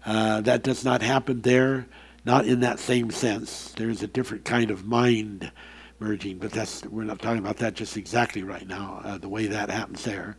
[0.08, 1.86] Uh, that does not happen there,
[2.24, 3.74] not in that same sense.
[3.76, 5.52] There's a different kind of mind
[6.00, 9.02] merging, but that's we're not talking about that just exactly right now.
[9.04, 10.38] Uh, the way that happens there,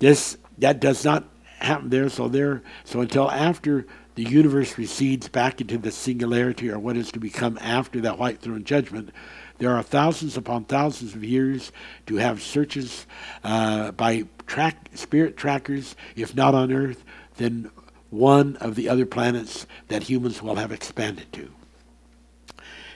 [0.00, 1.28] this that does not
[1.60, 2.08] happen there.
[2.08, 7.12] So there, so until after the universe recedes back into the singularity or what is
[7.12, 9.10] to become after that white throne judgment,
[9.58, 11.70] there are thousands upon thousands of years
[12.06, 13.06] to have searches
[13.44, 17.04] uh, by track, spirit trackers, if not on Earth,
[17.36, 17.70] then
[18.10, 21.50] one of the other planets that humans will have expanded to.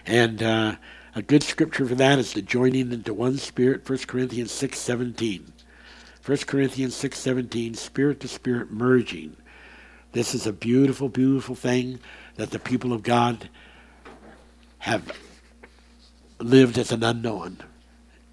[0.06, 0.76] And uh,
[1.14, 5.52] a good scripture for that is the joining into one spirit, 1 Corinthians 6.17.
[6.24, 9.36] 1 Corinthians 6.17, spirit to spirit merging.
[10.12, 11.98] This is a beautiful, beautiful thing
[12.36, 13.48] that the people of God
[14.78, 15.16] have
[16.38, 17.58] lived as an unknown.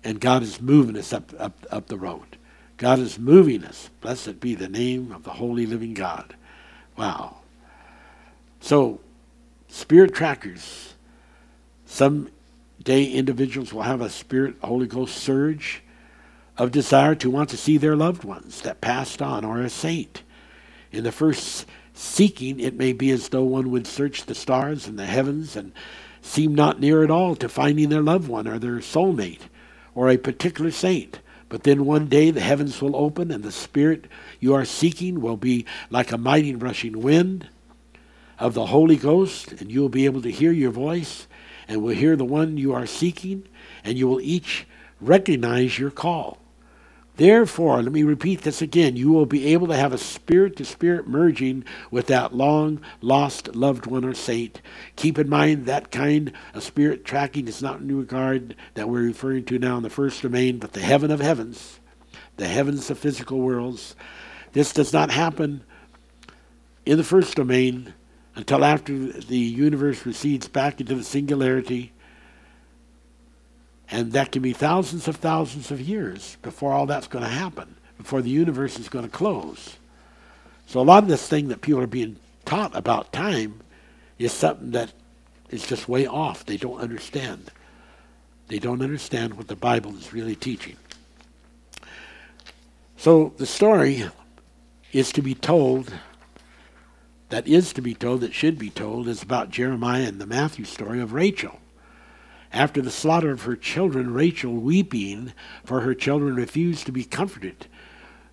[0.03, 2.37] And God is moving us up, up, up the road.
[2.77, 3.89] God is moving us.
[4.01, 6.35] Blessed be the name of the holy living God.
[6.99, 7.37] Wow.
[8.59, 8.99] So,
[9.69, 10.95] spirit trackers.
[11.85, 12.29] Some
[12.83, 15.81] day individuals will have a spirit Holy Ghost surge
[16.57, 20.23] of desire to want to see their loved ones that passed on or a saint.
[20.91, 24.99] In the first seeking, it may be as though one would search the stars and
[24.99, 25.71] the heavens and
[26.21, 29.47] seem not near at all to finding their loved one or their soulmate
[29.95, 31.19] or a particular saint.
[31.49, 34.05] But then one day the heavens will open and the spirit
[34.39, 37.49] you are seeking will be like a mighty rushing wind
[38.37, 41.27] of the Holy Ghost, and you will be able to hear your voice
[41.67, 43.47] and will hear the one you are seeking,
[43.83, 44.65] and you will each
[45.01, 46.37] recognize your call.
[47.19, 48.95] Therefore, let me repeat this again.
[48.95, 53.53] You will be able to have a spirit to spirit merging with that long lost
[53.53, 54.61] loved one or saint.
[54.95, 59.43] Keep in mind that kind of spirit tracking is not in regard that we're referring
[59.47, 61.81] to now in the first domain, but the heaven of heavens,
[62.37, 63.97] the heavens of physical worlds.
[64.53, 65.65] This does not happen
[66.85, 67.95] in the first domain
[68.35, 71.91] until after the universe recedes back into the singularity
[73.91, 77.75] and that can be thousands of thousands of years before all that's going to happen,
[77.97, 79.77] before the universe is going to close.
[80.67, 83.61] So a lot of this thing that people are being taught about time
[84.19, 84.93] is something that
[85.49, 86.45] is just way off.
[86.45, 87.51] They don't understand.
[88.47, 90.75] They don't understand what the Bible is really teaching.
[92.97, 94.03] So the story
[94.91, 95.93] is to be told
[97.29, 100.65] that is to be told, that should be told, is about Jeremiah and the Matthew
[100.65, 101.59] story of Rachel.
[102.51, 107.67] After the slaughter of her children, Rachel, weeping for her children, refused to be comforted.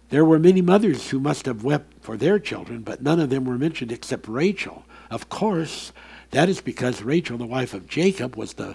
[0.09, 3.45] There were many mothers who must have wept for their children, but none of them
[3.45, 4.85] were mentioned except Rachel.
[5.11, 5.93] Of course,
[6.31, 8.75] that is because Rachel, the wife of Jacob, was the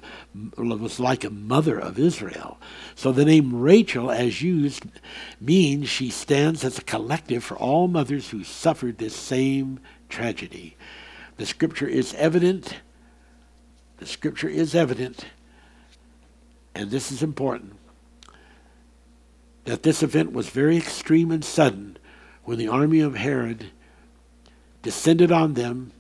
[0.58, 2.60] was like a mother of Israel.
[2.96, 4.86] So the name Rachel, as used,
[5.40, 10.78] means she stands as a collective for all mothers who suffered this same tragedy.
[11.38, 12.76] The scripture is evident.
[14.02, 15.28] The scripture is evident,
[16.74, 17.76] and this is important,
[19.66, 21.98] that this event was very extreme and sudden
[22.44, 23.68] when the army of Herod
[24.82, 25.92] descended on them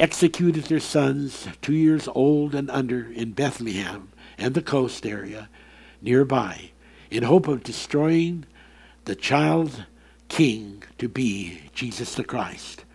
[0.00, 4.08] executed their sons, two years old and under, in Bethlehem
[4.38, 5.50] and the coast area
[6.00, 6.70] nearby,
[7.10, 8.46] in hope of destroying
[9.04, 9.84] the child
[10.28, 12.86] king to be Jesus the Christ.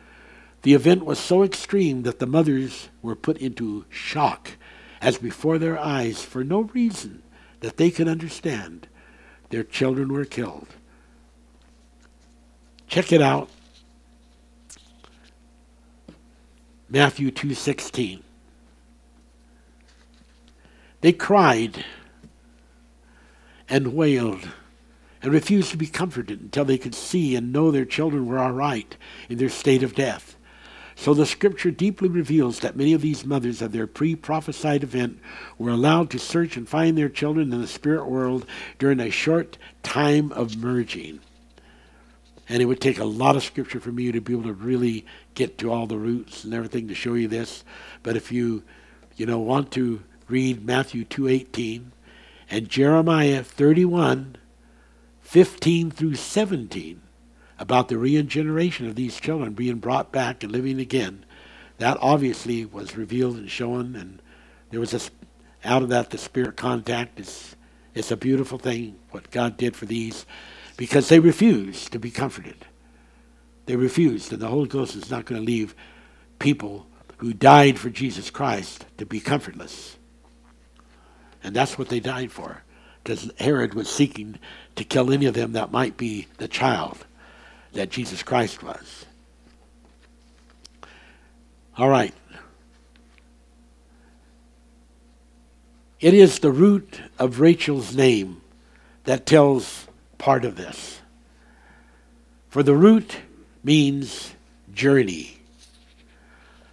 [0.62, 4.52] The event was so extreme that the mothers were put into shock
[5.02, 7.24] as before their eyes, for no reason
[7.62, 8.88] that they could understand,
[9.50, 10.68] their children were killed.
[12.88, 13.50] Check it out
[16.90, 18.24] Matthew 2:16.
[21.02, 21.86] They cried
[23.70, 24.50] and wailed
[25.22, 28.52] and refused to be comforted until they could see and know their children were all
[28.52, 28.98] right
[29.30, 30.36] in their state of death.
[31.00, 35.18] So the scripture deeply reveals that many of these mothers of their pre-prophesied event
[35.58, 38.46] were allowed to search and find their children in the spirit world
[38.80, 41.22] during a short time of merging.
[42.50, 45.06] And it would take a lot of scripture for me to be able to really
[45.36, 47.64] get to all the roots and everything to show you this.
[48.04, 48.64] But if you,
[49.16, 51.92] you know, want to read Matthew 2.18
[52.52, 54.36] and Jeremiah 31,
[55.22, 57.02] 15 through 17,
[57.60, 61.26] about the regeneration of these children being brought back and living again,
[61.78, 64.22] that obviously was revealed and shown, and
[64.72, 67.20] there was a, out of that the spirit contact.
[67.20, 67.56] It's,
[67.94, 70.26] it's a beautiful thing what God did for these
[70.78, 72.66] because they refused to be comforted.
[73.66, 75.76] They refused, and the Holy Ghost is not going to leave
[76.40, 76.88] people
[77.18, 79.98] who died for Jesus Christ to be comfortless.
[81.44, 82.64] And that's what they died for,
[83.04, 84.40] because Herod was seeking
[84.78, 87.06] to kill any of them that might be the child
[87.74, 89.06] that Jesus Christ was.
[91.78, 92.14] All right.
[96.00, 98.42] It is the root of Rachel's name
[99.04, 99.88] that tells
[100.18, 101.02] part of this.
[102.50, 103.18] For the root
[103.64, 104.34] means
[104.74, 105.40] journey.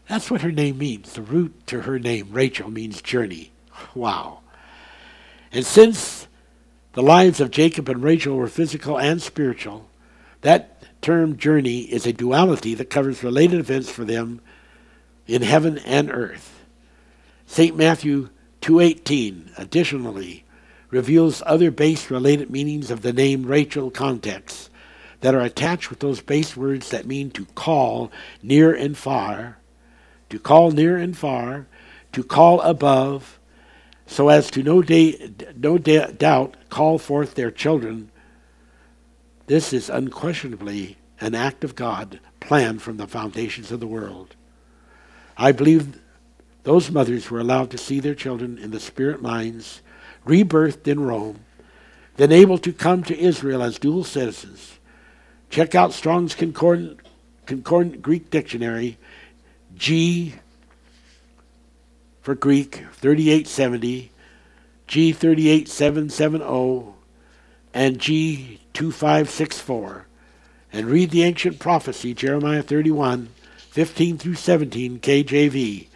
[0.09, 1.12] That's what her name means.
[1.12, 3.51] The root to her name, Rachel, means journey.
[3.94, 4.40] Wow.
[5.52, 6.28] And since
[6.93, 9.89] the lives of Jacob and Rachel were physical and spiritual,
[10.43, 10.76] that
[11.06, 14.40] term journey is a duality that covers related events for them
[15.28, 16.64] in heaven and earth.
[17.46, 17.76] St.
[17.76, 18.30] Matthew
[18.60, 20.42] 2:18 additionally
[20.90, 24.68] reveals other base related meanings of the name Rachel context
[25.20, 28.10] that are attached with those base words that mean to call
[28.42, 29.58] near and far,
[30.28, 31.68] to call near and far,
[32.14, 33.38] to call above,
[34.08, 38.10] so as to no, day, no da- doubt call forth their children.
[39.47, 44.35] This is unquestionably an act of God planned from the foundations of the world.
[45.36, 46.01] I believe
[46.64, 49.82] those mothers were allowed to see their children in the spirit minds
[50.27, 51.40] rebirthed in Rome,
[52.16, 54.78] then able to come to Israel as dual citizens.
[55.48, 56.98] Check out Strong's Concordant,
[57.47, 58.98] Concordant Greek Dictionary,
[59.77, 60.35] G
[62.20, 64.10] for Greek 3870,
[64.89, 66.94] G 38770,
[67.73, 70.07] and G 2564,
[70.73, 73.31] and read the ancient prophecy, Jeremiah 31,
[73.70, 75.89] 15 through 17, KJV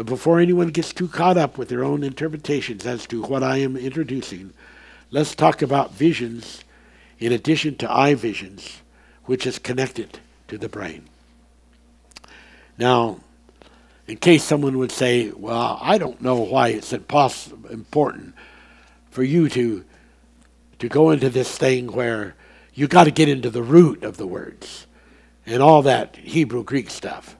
[0.00, 3.58] but before anyone gets too caught up with their own interpretations as to what I
[3.58, 4.52] am introducing,
[5.10, 6.64] let's talk about visions
[7.18, 8.80] in addition to eye visions,
[9.24, 10.18] which is connected
[10.48, 11.06] to the brain.
[12.78, 13.20] Now,
[14.06, 18.34] in case someone would say, well, I don't know why it's impossible, important
[19.10, 19.84] for you to,
[20.80, 22.34] to go into this thing where
[22.74, 24.86] you got to get into the root of the words
[25.46, 27.36] and all that Hebrew Greek stuff.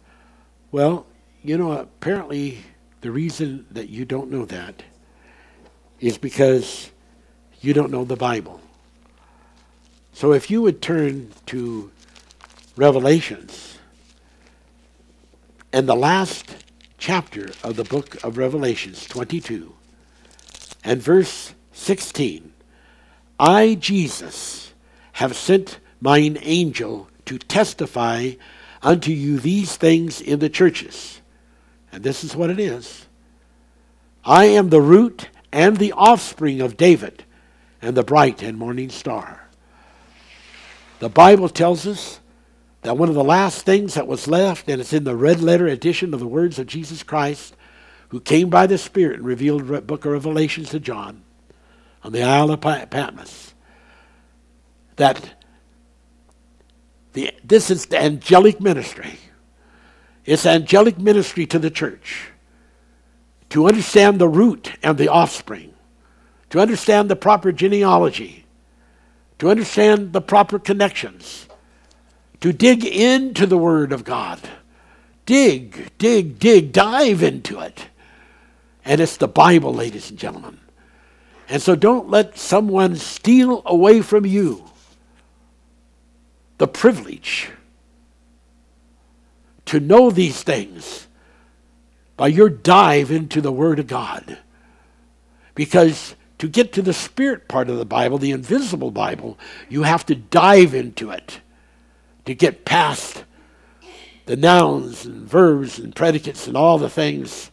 [0.70, 1.06] Well,
[1.42, 2.58] you know, apparently
[3.00, 4.82] the reason that you don't know that
[6.00, 6.90] is because
[7.60, 8.60] you don't know the Bible.
[10.12, 11.90] So if you would turn to
[12.76, 13.78] Revelations
[15.72, 16.56] and the last
[16.98, 19.74] chapter of the book of Revelations, 22,
[20.84, 22.49] and verse 16,
[23.40, 24.74] I, Jesus,
[25.12, 28.32] have sent mine angel to testify
[28.82, 31.22] unto you these things in the churches.
[31.90, 33.06] And this is what it is
[34.26, 37.24] I am the root and the offspring of David
[37.80, 39.48] and the bright and morning star.
[40.98, 42.20] The Bible tells us
[42.82, 45.66] that one of the last things that was left, and it's in the red letter
[45.66, 47.56] edition of the words of Jesus Christ,
[48.10, 51.22] who came by the Spirit and revealed the book of Revelations to John
[52.02, 53.54] on the Isle of Patmos,
[54.96, 55.34] that
[57.12, 59.18] the, this is the angelic ministry.
[60.24, 62.30] It's angelic ministry to the church
[63.50, 65.74] to understand the root and the offspring,
[66.50, 68.46] to understand the proper genealogy,
[69.40, 71.48] to understand the proper connections,
[72.40, 74.38] to dig into the Word of God.
[75.26, 77.86] Dig, dig, dig, dive into it.
[78.84, 80.59] And it's the Bible, ladies and gentlemen.
[81.50, 84.64] And so don't let someone steal away from you
[86.58, 87.50] the privilege
[89.66, 91.08] to know these things
[92.16, 94.38] by your dive into the Word of God.
[95.56, 99.36] Because to get to the spirit part of the Bible, the invisible Bible,
[99.68, 101.40] you have to dive into it
[102.26, 103.24] to get past
[104.26, 107.50] the nouns and verbs and predicates and all the things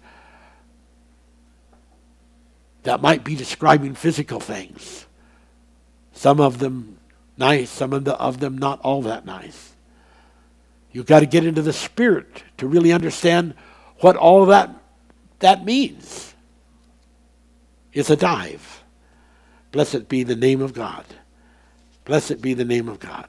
[2.87, 5.05] that might be describing physical things.
[6.13, 6.97] Some of them
[7.35, 9.73] nice, some of, the, of them not all that nice.
[10.93, 13.55] You've got to get into the spirit to really understand
[13.99, 14.73] what all that
[15.39, 16.33] that means.
[17.91, 18.85] It's a dive.
[19.73, 21.03] Blessed be the name of God.
[22.05, 23.27] Blessed be the name of God.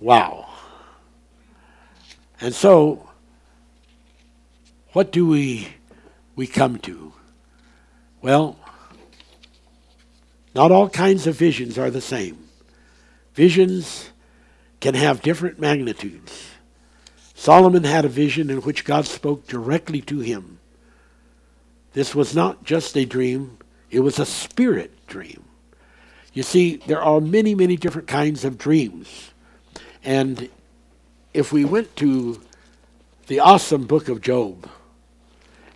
[0.00, 0.48] Wow.
[2.40, 3.10] And so,
[4.92, 5.68] what do we
[6.34, 7.12] we come to?
[8.22, 8.56] Well,
[10.54, 12.48] not all kinds of visions are the same.
[13.34, 14.10] Visions
[14.80, 16.50] can have different magnitudes.
[17.34, 20.60] Solomon had a vision in which God spoke directly to him.
[21.92, 23.58] This was not just a dream,
[23.90, 25.44] it was a spirit dream.
[26.32, 29.32] You see, there are many, many different kinds of dreams.
[30.04, 30.48] And
[31.34, 32.40] if we went to
[33.26, 34.68] the awesome book of Job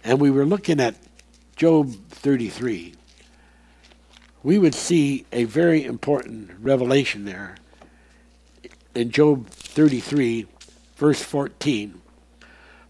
[0.02, 0.94] and we were looking at
[1.56, 2.94] Job 33,
[4.42, 7.56] we would see a very important revelation there
[8.94, 10.46] in Job 33
[10.96, 12.00] verse 14.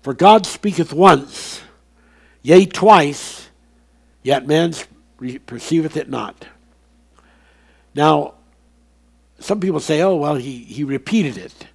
[0.02, 1.60] For God speaketh once,
[2.42, 3.48] yea, twice,
[4.22, 4.74] yet man
[5.46, 6.46] perceiveth it not.
[7.94, 8.34] Now,
[9.38, 11.66] some people say, oh, well, he, he repeated it.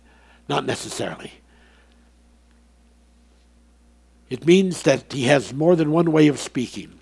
[0.47, 1.31] Not necessarily.
[4.31, 6.97] It means that he has more than one way of speaking,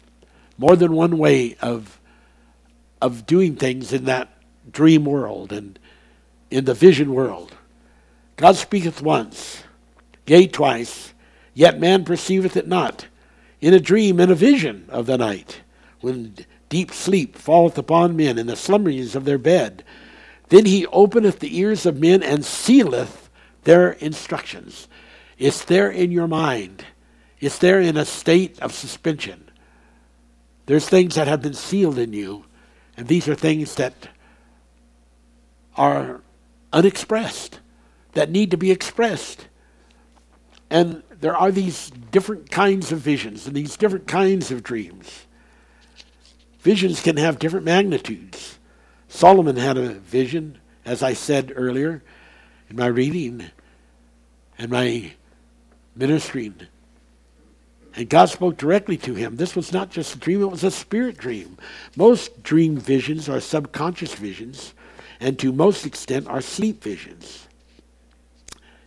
[0.58, 2.00] more than one way of,
[3.04, 4.34] of doing things in that
[4.72, 5.78] dream world and
[6.50, 7.56] in the vision world.
[8.36, 9.62] God speaketh once,
[10.26, 11.14] yea, twice,
[11.54, 13.06] yet man perceiveth it not.
[13.62, 15.62] In a dream, in a vision of the night,
[16.02, 16.34] when
[16.68, 19.84] deep sleep falleth upon men in the slumberings of their bed,
[20.48, 23.30] then he openeth the ears of men and sealeth
[23.66, 24.88] their instructions.
[25.38, 26.86] It's there in your mind.
[27.40, 29.50] It's there in a state of suspension.
[30.66, 32.46] There's things that have been sealed in you,
[32.98, 34.10] and these are things that
[35.76, 36.22] are
[36.74, 37.60] unexpressed
[38.14, 39.48] that need to be expressed.
[40.70, 45.26] And there are these different kinds of visions and these different kinds of dreams.
[46.60, 48.60] Visions can have different magnitudes.
[49.08, 52.04] Solomon had a vision, as I said earlier
[52.70, 53.46] in my reading
[54.58, 55.14] and my
[55.96, 56.68] ministering.
[58.00, 59.36] And God spoke directly to him.
[59.36, 61.58] This was not just a dream, it was a spirit dream.
[61.98, 64.74] Most dream visions are subconscious visions,
[65.20, 67.46] and to most extent are sleep visions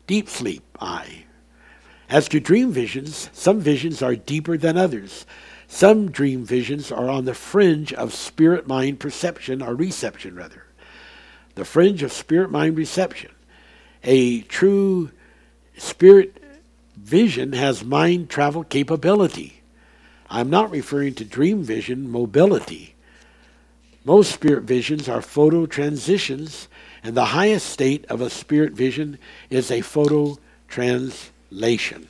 [0.06, 1.24] deep sleep, I.
[2.08, 5.26] As to dream visions, some visions are deeper than others.
[5.68, 10.64] Some dream visions are on the fringe of spirit mind perception, or reception, rather.
[11.54, 13.30] The fringe of spirit mind reception.
[14.04, 15.10] A true
[15.76, 16.41] spirit
[17.02, 19.62] vision has mind travel capability.
[20.30, 22.94] I'm not referring to dream vision mobility.
[24.04, 26.68] Most spirit visions are photo transitions
[27.02, 29.18] and the highest state of a spirit vision
[29.50, 30.38] is a photo
[30.68, 32.08] translation.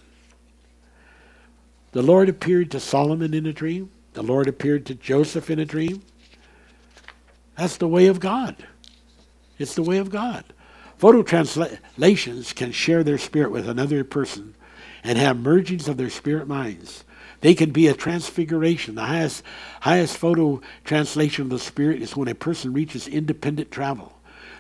[1.93, 3.91] The Lord appeared to Solomon in a dream.
[4.13, 6.03] The Lord appeared to Joseph in a dream.
[7.57, 8.57] That's the way of God.
[9.59, 10.45] It's the way of God.
[10.99, 14.55] Photo translations can share their spirit with another person
[15.03, 17.05] and have mergings of their spirit minds.
[17.41, 18.95] They can be a transfiguration.
[18.95, 19.43] The highest,
[19.81, 24.17] highest photo translation of the spirit is when a person reaches independent travel.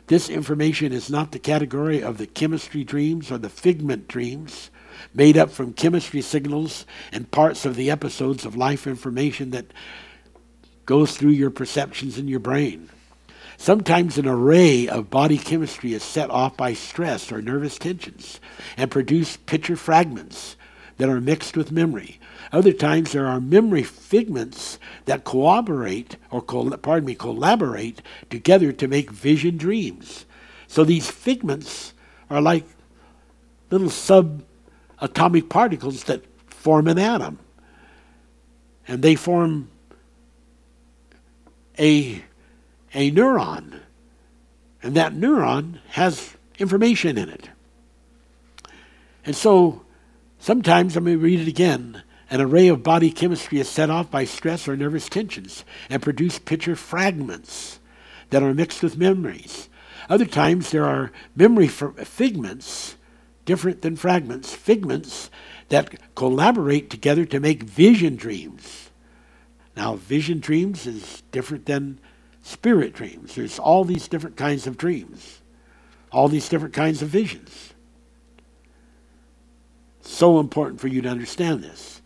[0.08, 4.70] This information is not the category of the chemistry dreams or the figment dreams
[5.14, 9.66] made up from chemistry signals and parts of the episodes of life information that
[10.86, 12.90] goes through your perceptions in your brain.
[13.62, 18.40] Sometimes an array of body chemistry is set off by stress or nervous tensions
[18.76, 20.56] and produce picture fragments
[20.96, 22.18] that are mixed with memory.
[22.50, 29.12] Other times there are memory figments that cooperate or pardon me collaborate together to make
[29.12, 30.26] vision dreams.
[30.66, 31.92] So these figments
[32.30, 32.64] are like
[33.70, 37.38] little subatomic particles that form an atom.
[38.88, 39.70] And they form
[41.78, 42.24] a
[42.94, 43.80] a neuron.
[44.82, 47.48] And that neuron has information in it.
[49.24, 49.82] And so
[50.38, 52.02] sometimes, let me read it again.
[52.30, 56.38] An array of body chemistry is set off by stress or nervous tensions and produce
[56.38, 57.78] picture fragments
[58.30, 59.68] that are mixed with memories.
[60.08, 62.96] Other times there are memory figments,
[63.44, 65.30] different than fragments, figments
[65.68, 68.90] that collaborate together to make vision dreams.
[69.76, 72.00] Now, vision dreams is different than
[72.42, 73.34] spirit dreams.
[73.34, 75.40] There's all these different kinds of dreams,
[76.10, 77.72] all these different kinds of visions.
[80.00, 82.02] So important for you to understand this.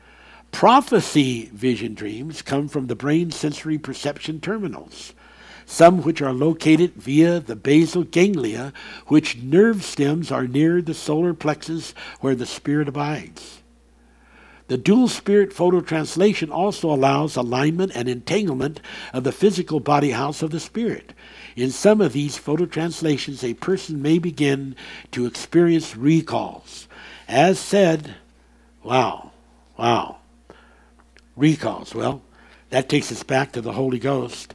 [0.52, 5.12] Prophecy vision dreams come from the brain sensory perception terminals,
[5.66, 8.72] some which are located via the basal ganglia,
[9.06, 13.62] which nerve stems are near the solar plexus where the spirit abides.
[14.68, 18.80] The dual spirit photo translation also allows alignment and entanglement
[19.12, 21.12] of the physical body house of the spirit.
[21.54, 24.74] In some of these photo translations, a person may begin
[25.12, 26.88] to experience recalls.
[27.28, 28.16] As said,
[28.82, 29.30] wow,
[29.76, 30.18] wow,
[31.36, 31.94] recalls.
[31.94, 32.22] Well,
[32.70, 34.54] that takes us back to the Holy Ghost.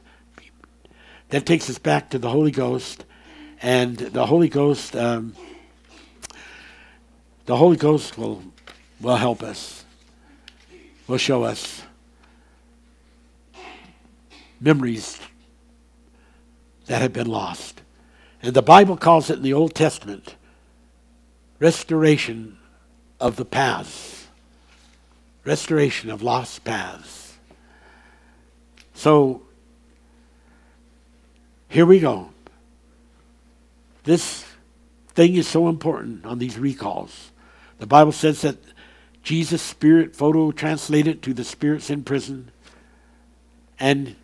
[1.30, 3.06] That takes us back to the Holy Ghost,
[3.62, 5.34] and the Holy Ghost, um,
[7.46, 8.42] the Holy Ghost will
[9.00, 9.81] will help us
[11.06, 11.82] will show us
[14.60, 15.18] memories
[16.86, 17.82] that have been lost.
[18.42, 20.36] And the Bible calls it in the Old Testament
[21.58, 22.58] restoration
[23.20, 24.26] of the paths,
[25.44, 27.38] restoration of lost paths.
[28.94, 29.42] So
[31.68, 32.30] here we go.
[34.04, 34.44] This
[35.14, 37.30] thing is so important on these recalls.
[37.78, 38.56] The Bible says that
[39.22, 42.50] Jesus' spirit photo translated to the spirits in prison
[43.78, 44.16] and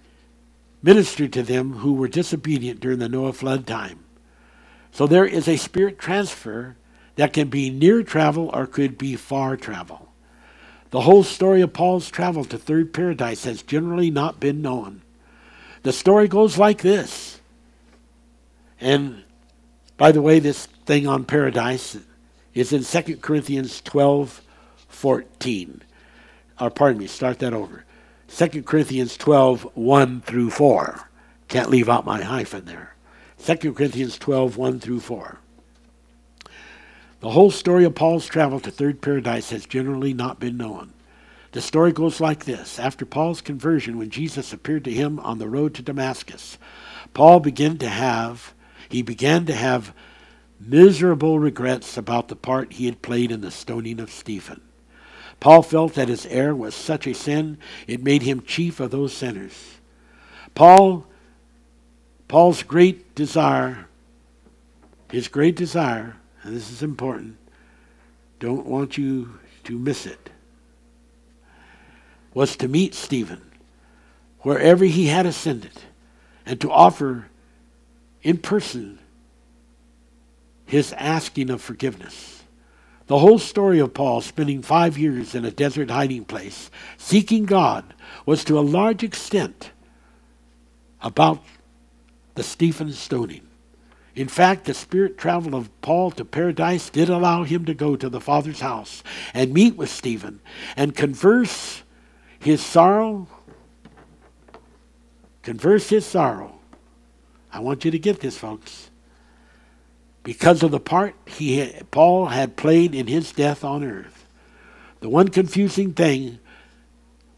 [0.83, 4.05] ministered to them who were disobedient during the Noah flood time.
[4.93, 6.77] So there is a spirit transfer
[7.17, 10.09] that can be near travel or could be far travel.
[10.91, 15.03] The whole story of Paul's travel to third paradise has generally not been known.
[15.83, 17.41] The story goes like this.
[18.81, 19.25] And
[19.97, 21.97] by the way, this thing on paradise
[22.55, 24.43] is in 2 Corinthians 12
[24.99, 25.83] 14.
[26.61, 27.85] Or uh, pardon me, start that over.
[28.29, 31.09] 2 Corinthians 12, 1 through 4.
[31.47, 32.97] Can't leave out my hyphen there.
[33.45, 35.39] 2 Corinthians 12, 1 through 4.
[37.21, 40.93] The whole story of Paul's travel to third paradise has generally not been known.
[41.53, 42.79] The story goes like this.
[42.79, 46.59] After Paul's conversion, when Jesus appeared to him on the road to Damascus,
[47.15, 48.53] Paul began to have
[48.89, 49.95] he began to have
[50.59, 54.61] miserable regrets about the part he had played in the stoning of Stephen.
[55.41, 59.13] Paul felt that his error was such a sin, it made him chief of those
[59.13, 59.77] sinners.
[60.55, 61.07] Paul,
[62.27, 63.87] Paul's great desire,
[65.11, 67.37] his great desire, and this is important,
[68.41, 70.31] don't want you to miss it,
[72.35, 73.43] was to meet Stephen
[74.41, 75.83] wherever he had ascended
[76.47, 77.29] and to offer
[78.23, 78.99] in person
[80.67, 82.38] his asking of forgiveness.
[83.09, 87.95] The whole story of Paul spending five years in a desert hiding place, seeking God,
[88.27, 89.71] was to a large extent
[91.01, 91.43] about
[92.35, 93.47] the Stephen stoning.
[94.15, 98.11] In fact, the spirit travel of Paul to paradise did allow him to go to
[98.11, 99.03] the Father's house
[99.33, 100.41] and meet with Stephen
[100.77, 101.83] and converse
[102.39, 103.27] his sorrow,
[105.43, 106.61] converse his sorrow.
[107.51, 108.88] I want you to get this, folks
[110.29, 114.27] because of the part he Paul had played in his death on earth.
[115.01, 116.39] The one confusing thing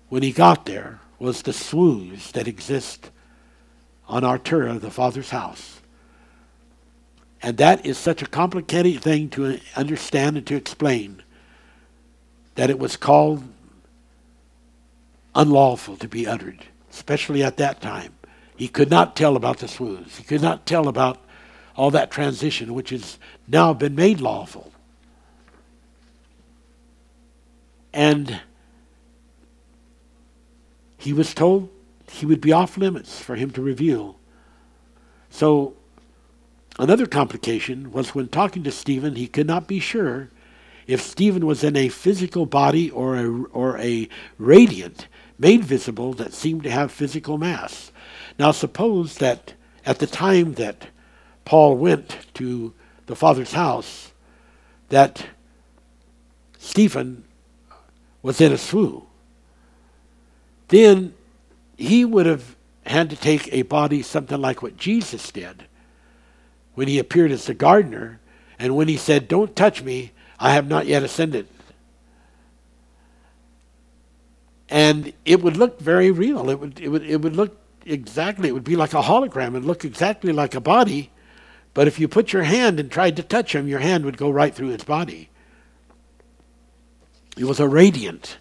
[0.09, 3.13] when he got there was the swoons that exist
[4.09, 5.81] on Artura, the Father's house.
[7.41, 11.23] And that is such a complicated thing to understand and to explain
[12.57, 13.45] that it was called
[15.37, 18.15] unlawful to be uttered, especially at that time.
[18.57, 20.17] He could not tell about the swoons.
[20.17, 21.25] He could not tell about
[21.81, 24.71] all that transition, which has now been made lawful.
[27.91, 28.43] And
[30.99, 31.71] he was told
[32.11, 34.19] he would be off limits for him to reveal.
[35.31, 35.73] So,
[36.79, 40.29] another complication was when talking to Stephen, he could not be sure
[40.87, 45.09] if Stephen was in a physical body or a, or a radiant
[45.39, 47.91] made visible that seemed to have physical mass.
[48.39, 49.55] Now, suppose that
[49.87, 50.90] at the time that
[51.51, 52.73] Paul went to
[53.07, 54.13] the Father's house,
[54.89, 55.27] that
[56.61, 57.25] Stephen
[58.23, 59.03] was in a swoon.
[60.69, 61.13] Then
[61.77, 62.55] he would have
[62.87, 65.65] had to take a body something like what Jesus did
[66.75, 68.21] when he appeared as the gardener
[68.57, 71.49] and when he said, Don't touch me, I have not yet ascended.
[74.69, 76.49] And it would look very real.
[76.49, 79.65] It would, it would, it would look exactly, it would be like a hologram and
[79.65, 81.11] look exactly like a body.
[81.73, 84.31] But if you put your hand and tried to touch him, your hand would go
[84.31, 85.29] right through his body.
[87.37, 88.39] It was a radiant,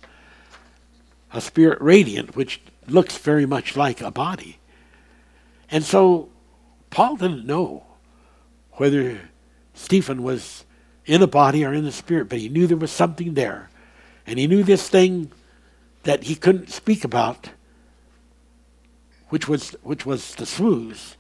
[1.32, 4.58] a spirit radiant, which looks very much like a body.
[5.72, 6.30] And so
[6.90, 7.84] Paul didn't know
[8.74, 9.30] whether
[9.74, 10.66] Stephen was
[11.06, 13.70] in a body or in the spirit, but he knew there was something there.
[14.26, 15.32] And he knew this thing
[16.04, 17.50] that he couldn't speak about,
[19.30, 21.18] which was which was the sluice,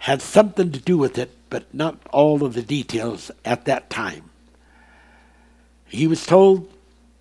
[0.00, 4.30] had something to do with it, but not all of the details at that time.
[5.84, 6.72] He was told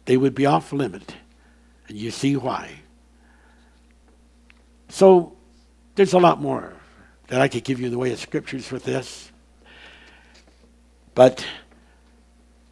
[0.05, 1.15] they would be off limit,
[1.89, 2.71] and you see why.
[4.87, 5.35] So
[5.95, 6.73] there's a lot more
[7.27, 9.29] that I could give you in the way of scriptures with this.
[11.15, 11.45] But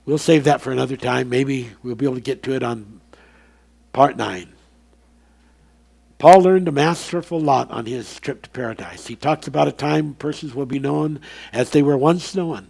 [0.05, 1.27] we'll save that for another time.
[1.27, 3.01] Maybe we'll be able to get to it on
[3.91, 4.53] part 9.
[6.19, 9.07] Paul learned a masterful lot on his trip to paradise.
[9.07, 11.19] He talks about a time persons will be known
[11.53, 12.69] as they were once known.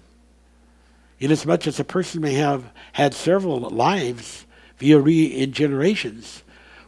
[1.20, 4.46] Inasmuch as a person may have had several lives
[4.78, 6.42] via regenerations,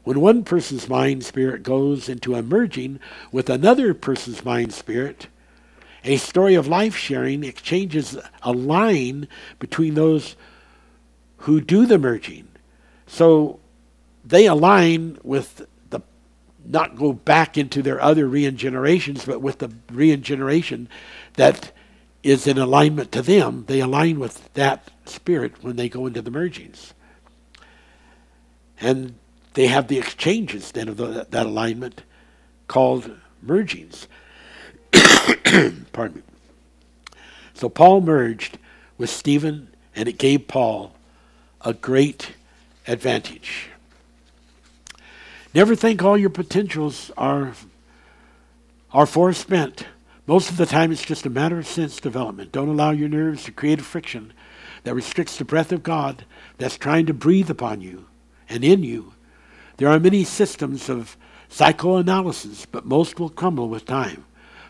[0.03, 2.99] when one person's mind spirit goes into a merging
[3.31, 5.27] with another person's mind spirit,
[6.03, 9.27] a story of life sharing exchanges a line
[9.59, 10.35] between those
[11.37, 12.47] who do the merging.
[13.07, 13.59] So
[14.23, 15.65] they align with
[16.69, 20.87] not go back into their other regenerations, but with the regeneration
[21.33, 21.71] that
[22.21, 26.31] is in alignment to them, they align with that spirit when they go into the
[26.31, 26.93] mergings.
[28.79, 29.15] And
[29.55, 32.03] they have the exchanges then of the, that alignment
[32.67, 33.11] called
[33.45, 34.07] mergings.
[35.91, 36.21] Pardon me.
[37.53, 38.57] So Paul merged
[38.97, 40.93] with Stephen, and it gave Paul
[41.61, 42.33] a great
[42.87, 43.69] advantage.
[45.53, 47.53] Never think all your potentials are,
[48.91, 49.85] are forespent.
[50.27, 52.51] Most of the time, it's just a matter of sense development.
[52.51, 54.31] Don't allow your nerves to create a friction
[54.83, 56.23] that restricts the breath of God
[56.57, 58.05] that's trying to breathe upon you
[58.47, 59.13] and in you.
[59.77, 61.17] There are many systems of
[61.49, 64.25] psychoanalysis, but most will crumble with time.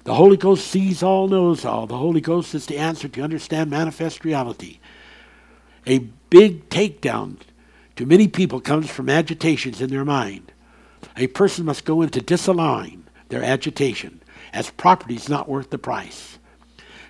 [0.06, 1.88] The Holy Ghost sees all, knows all.
[1.88, 4.80] The Holy Ghost is the answer to understand manifest reality.
[5.85, 5.99] A
[6.30, 7.38] big takedown
[7.97, 10.53] to many people comes from agitations in their mind.
[11.20, 14.22] A person must go into disalign their agitation
[14.54, 16.40] as properties not worth the price.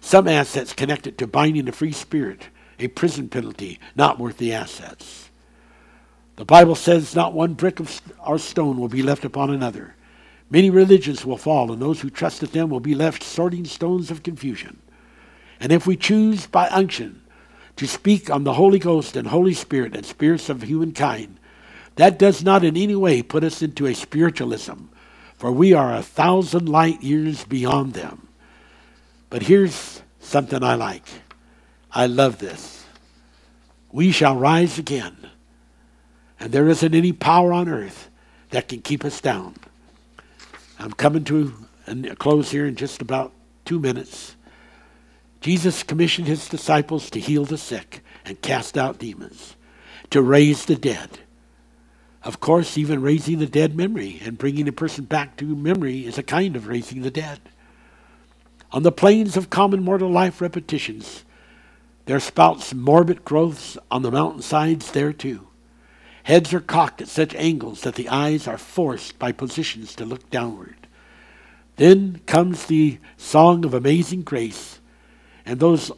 [0.02, 2.48] Some assets connected to binding the free spirit,
[2.80, 5.30] a prison penalty not worth the assets.
[6.38, 9.96] The Bible says not one brick of or stone will be left upon another.
[10.50, 14.24] Many religions will fall, and those who trusted them will be left sorting stones of
[14.24, 14.80] confusion.
[15.60, 17.22] And if we choose by unction
[17.76, 21.39] to speak on the Holy Ghost and Holy Spirit and spirits of humankind,
[22.00, 24.86] that does not in any way put us into a spiritualism,
[25.36, 28.30] for we are a thousand light years beyond them.
[29.30, 31.04] But here's something I like.
[31.92, 32.86] I love this.
[33.92, 35.18] We shall rise again,
[36.40, 38.10] and there isn't any power on earth
[38.52, 39.56] that can keep us down.
[40.80, 41.54] I'm coming to
[41.86, 43.34] a close here in just about
[43.66, 44.38] two minutes.
[45.42, 49.58] Jesus commissioned his disciples to heal the sick and cast out demons,
[50.12, 51.20] to raise the dead
[52.24, 56.18] of course, even raising the dead memory and bringing a person back to memory is
[56.18, 57.40] a kind of raising the dead.
[58.72, 61.24] On the plains of common mortal life repetitions,
[62.06, 65.48] there spouts morbid growths on the mountainsides there too.
[66.24, 70.30] Heads are cocked at such angles that the eyes are forced by positions to look
[70.30, 70.76] downward.
[71.78, 74.80] Then comes the song of amazing grace,
[75.46, 75.92] and those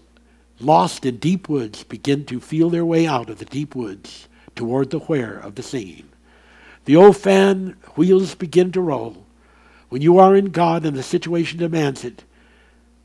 [0.59, 4.91] lost in deep woods begin to feel their way out of the deep woods toward
[4.91, 6.10] the where of the singing.
[6.85, 9.25] The old fan wheels begin to roll.
[9.89, 12.23] When you are in God and the situation demands it,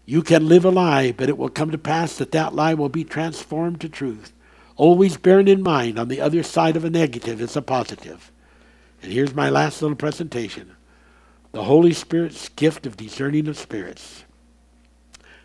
[0.05, 2.89] You can live a lie, but it will come to pass that that lie will
[2.89, 4.33] be transformed to truth.
[4.77, 8.31] Always bearing in mind on the other side of a negative is a positive.
[9.03, 10.73] And here's my last little presentation
[11.53, 14.25] the Holy Spirit's gift of discerning of spirits.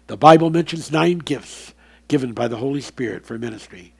[0.08, 1.74] The Bible mentions nine gifts
[2.10, 3.94] given by the Holy Spirit for ministry.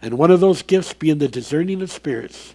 [0.00, 2.54] And one of those gifts being the discerning of spirits.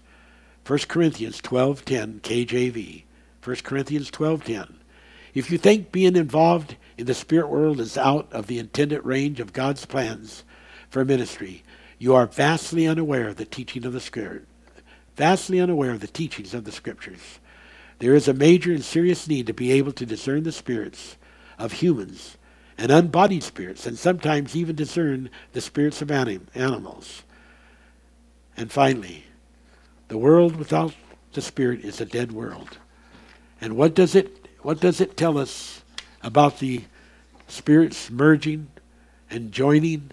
[0.66, 3.04] 1 Corinthians 12:10 KJV.
[3.44, 4.80] 1 Corinthians 12:10.
[5.36, 9.40] If you think being involved in the spirit world is out of the intended range
[9.40, 10.44] of God's plans
[10.90, 11.64] for ministry,
[12.00, 14.46] you are vastly unaware of the teaching of the Spirit,
[15.16, 17.40] vastly unaware of the teachings of the Scriptures.
[18.00, 21.16] There is a major and serious need to be able to discern the spirits
[21.58, 22.38] of humans
[22.78, 27.24] and unbodied spirits, and sometimes even discern the spirits of anim- animals.
[28.58, 29.25] And finally,
[30.08, 30.94] the world without
[31.34, 32.78] the Spirit is a dead world.
[33.62, 35.84] And what does it what does it tell us
[36.24, 36.84] about the
[37.48, 38.68] spirits merging
[39.30, 40.10] and joining?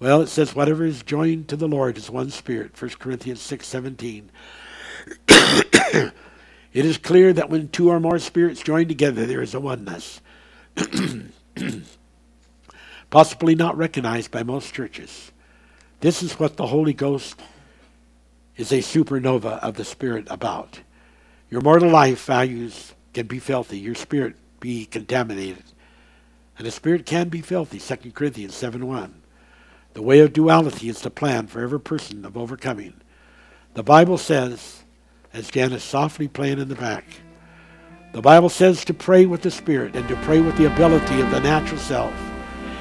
[0.00, 4.24] Well, it says whatever is joined to the Lord is one spirit, 1 Corinthians 6:17.
[5.28, 6.12] it
[6.72, 10.20] is clear that when two or more spirits join together there is a oneness.
[13.10, 15.32] Possibly not recognized by most churches.
[16.00, 17.40] This is what the Holy Ghost
[18.58, 20.80] is a supernova of the Spirit about.
[21.48, 25.64] Your mortal life values can be filthy, your spirit be contaminated.
[26.58, 29.22] And the spirit can be filthy, 2 Corinthians 7 1.
[29.94, 32.94] The way of duality is the plan for every person of overcoming.
[33.74, 34.82] The Bible says,
[35.32, 37.04] as Jan is softly playing in the back,
[38.12, 41.30] the Bible says to pray with the Spirit and to pray with the ability of
[41.30, 42.14] the natural self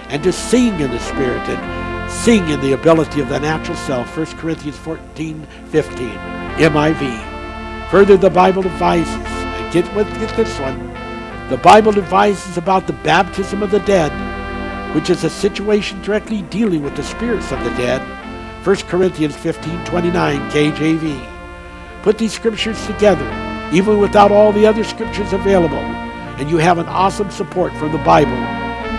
[0.10, 4.16] and to sing in the Spirit and sing in the ability of the natural self.
[4.16, 7.90] 1 Corinthians 14 15, NIV.
[7.92, 10.94] Further, the Bible advises, and get, with, get this one,
[11.50, 14.12] the Bible advises about the baptism of the dead,
[14.94, 18.02] which is a situation directly dealing with the spirits of the dead.
[18.66, 22.02] 1 Corinthians 15 29, KJV.
[22.04, 23.30] Put these scriptures together,
[23.72, 27.98] even without all the other scriptures available, and you have an awesome support from the
[28.00, 28.38] Bible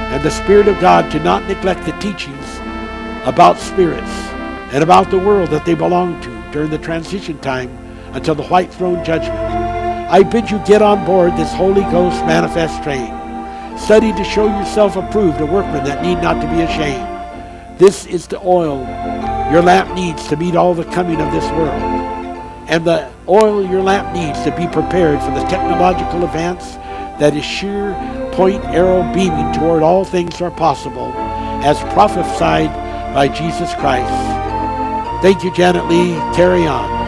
[0.09, 2.38] and the Spirit of God to not neglect the teachings
[3.25, 4.11] about spirits
[4.73, 7.71] and about the world that they belong to during the transition time
[8.15, 9.39] until the white throne judgment.
[9.39, 13.15] I bid you get on board this Holy Ghost manifest train.
[13.79, 17.07] Study to show yourself approved, a workman that need not to be ashamed.
[17.79, 18.79] This is the oil
[19.53, 21.83] your lamp needs to meet all the coming of this world.
[22.69, 26.75] And the oil your lamp needs to be prepared for the technological advance
[27.19, 27.95] that is sheer
[28.33, 31.13] point arrow beaming toward all things are possible,
[31.65, 32.71] as prophesied
[33.15, 34.13] by Jesus Christ.
[35.23, 36.15] Thank you, Janet Lee.
[36.35, 37.08] Carry on.